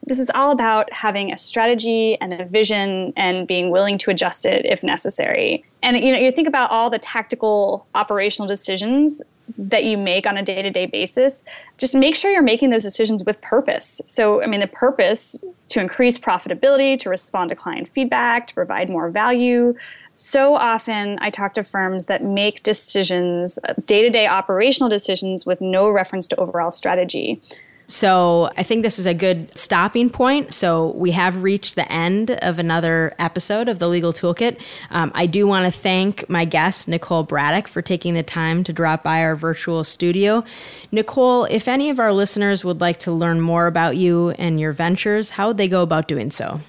this 0.05 0.19
is 0.19 0.31
all 0.33 0.51
about 0.51 0.91
having 0.91 1.31
a 1.31 1.37
strategy 1.37 2.17
and 2.19 2.33
a 2.33 2.45
vision 2.45 3.13
and 3.15 3.47
being 3.47 3.69
willing 3.69 3.97
to 3.99 4.11
adjust 4.11 4.45
it 4.45 4.65
if 4.65 4.83
necessary. 4.83 5.63
And 5.83 5.97
you 5.99 6.11
know 6.11 6.17
you 6.17 6.31
think 6.31 6.47
about 6.47 6.71
all 6.71 6.89
the 6.89 6.99
tactical 6.99 7.85
operational 7.93 8.47
decisions 8.47 9.21
that 9.57 9.85
you 9.85 9.97
make 9.97 10.27
on 10.27 10.35
a 10.35 10.43
day-to-day 10.43 10.87
basis 10.87 11.45
just 11.77 11.95
make 11.95 12.17
sure 12.17 12.29
you're 12.31 12.41
making 12.41 12.69
those 12.69 12.83
decisions 12.83 13.23
with 13.23 13.39
purpose. 13.41 14.01
So 14.05 14.41
i 14.41 14.47
mean 14.47 14.59
the 14.59 14.67
purpose 14.67 15.43
to 15.69 15.79
increase 15.79 16.17
profitability 16.17 16.97
to 16.99 17.09
respond 17.09 17.49
to 17.49 17.55
client 17.55 17.87
feedback 17.87 18.47
to 18.47 18.53
provide 18.53 18.89
more 18.89 19.09
value 19.09 19.75
so 20.17 20.55
often 20.55 21.19
I 21.21 21.29
talk 21.29 21.53
to 21.53 21.63
firms 21.63 22.05
that 22.05 22.23
make 22.23 22.63
decisions, 22.63 23.59
day 23.85 24.01
to 24.01 24.09
day 24.09 24.25
operational 24.25 24.89
decisions, 24.89 25.45
with 25.45 25.61
no 25.61 25.89
reference 25.91 26.25
to 26.27 26.35
overall 26.37 26.71
strategy. 26.71 27.39
So 27.87 28.49
I 28.57 28.63
think 28.63 28.81
this 28.81 28.97
is 28.99 29.05
a 29.05 29.13
good 29.13 29.55
stopping 29.55 30.09
point. 30.09 30.55
So 30.55 30.91
we 30.95 31.11
have 31.11 31.41
reached 31.43 31.75
the 31.75 31.89
end 31.89 32.31
of 32.31 32.57
another 32.59 33.15
episode 33.19 33.69
of 33.69 33.79
the 33.79 33.87
Legal 33.87 34.11
Toolkit. 34.11 34.59
Um, 34.89 35.11
I 35.15 35.27
do 35.27 35.47
want 35.47 35.71
to 35.71 35.79
thank 35.79 36.27
my 36.29 36.45
guest, 36.45 36.87
Nicole 36.87 37.25
Bradick, 37.25 37.67
for 37.67 37.83
taking 37.83 38.15
the 38.15 38.23
time 38.23 38.63
to 38.65 38.73
drop 38.73 39.03
by 39.03 39.21
our 39.21 39.35
virtual 39.35 39.83
studio. 39.83 40.43
Nicole, 40.91 41.45
if 41.45 41.67
any 41.67 41.89
of 41.89 41.99
our 41.99 42.11
listeners 42.11 42.65
would 42.65 42.81
like 42.81 42.99
to 43.01 43.11
learn 43.11 43.39
more 43.39 43.67
about 43.67 43.95
you 43.95 44.31
and 44.31 44.59
your 44.59 44.73
ventures, 44.73 45.29
how 45.29 45.49
would 45.49 45.57
they 45.57 45.69
go 45.69 45.83
about 45.83 46.07
doing 46.07 46.31
so? 46.31 46.59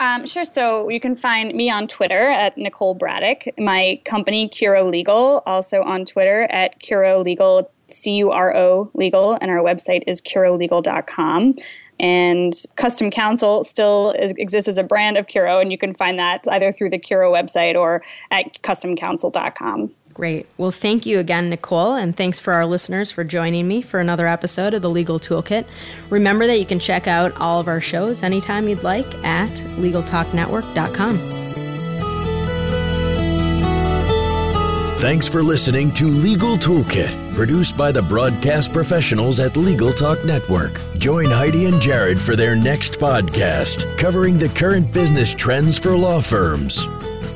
Um, 0.00 0.26
sure. 0.26 0.44
So 0.44 0.88
you 0.88 1.00
can 1.00 1.16
find 1.16 1.54
me 1.54 1.70
on 1.70 1.86
Twitter 1.86 2.28
at 2.28 2.56
Nicole 2.58 2.96
Bradick. 2.96 3.48
My 3.58 4.00
company, 4.04 4.48
Curo 4.48 4.90
Legal, 4.90 5.42
also 5.46 5.82
on 5.82 6.04
Twitter 6.04 6.42
at 6.50 6.80
Curo 6.80 7.24
Legal, 7.24 7.70
C 7.90 8.16
U 8.16 8.30
R 8.30 8.54
O 8.56 8.90
Legal, 8.94 9.38
and 9.40 9.50
our 9.50 9.58
website 9.58 10.02
is 10.06 10.20
curolegal.com. 10.20 11.54
And 12.00 12.52
Custom 12.74 13.10
Counsel 13.10 13.62
still 13.62 14.14
is, 14.18 14.32
exists 14.32 14.68
as 14.68 14.78
a 14.78 14.82
brand 14.82 15.16
of 15.16 15.28
Curo, 15.28 15.62
and 15.62 15.70
you 15.70 15.78
can 15.78 15.94
find 15.94 16.18
that 16.18 16.44
either 16.50 16.72
through 16.72 16.90
the 16.90 16.98
Curo 16.98 17.30
website 17.30 17.76
or 17.76 18.02
at 18.32 18.60
customcounsel.com. 18.62 19.94
Great. 20.14 20.46
Well, 20.56 20.70
thank 20.70 21.06
you 21.06 21.18
again, 21.18 21.50
Nicole, 21.50 21.94
and 21.94 22.16
thanks 22.16 22.38
for 22.38 22.52
our 22.52 22.64
listeners 22.64 23.10
for 23.10 23.24
joining 23.24 23.66
me 23.66 23.82
for 23.82 23.98
another 23.98 24.28
episode 24.28 24.72
of 24.72 24.80
the 24.80 24.88
Legal 24.88 25.18
Toolkit. 25.18 25.66
Remember 26.08 26.46
that 26.46 26.60
you 26.60 26.64
can 26.64 26.78
check 26.78 27.08
out 27.08 27.36
all 27.40 27.58
of 27.58 27.66
our 27.66 27.80
shows 27.80 28.22
anytime 28.22 28.68
you'd 28.68 28.84
like 28.84 29.12
at 29.24 29.50
LegalTalkNetwork.com. 29.76 31.18
Thanks 34.98 35.28
for 35.28 35.42
listening 35.42 35.90
to 35.94 36.06
Legal 36.06 36.56
Toolkit, 36.56 37.34
produced 37.34 37.76
by 37.76 37.92
the 37.92 38.00
broadcast 38.02 38.72
professionals 38.72 39.40
at 39.40 39.56
Legal 39.56 39.92
Talk 39.92 40.24
Network. 40.24 40.80
Join 40.96 41.26
Heidi 41.26 41.66
and 41.66 41.82
Jared 41.82 42.18
for 42.18 42.36
their 42.36 42.54
next 42.56 42.94
podcast, 43.00 43.98
covering 43.98 44.38
the 44.38 44.48
current 44.50 44.90
business 44.94 45.34
trends 45.34 45.76
for 45.76 45.94
law 45.94 46.20
firms. 46.20 46.86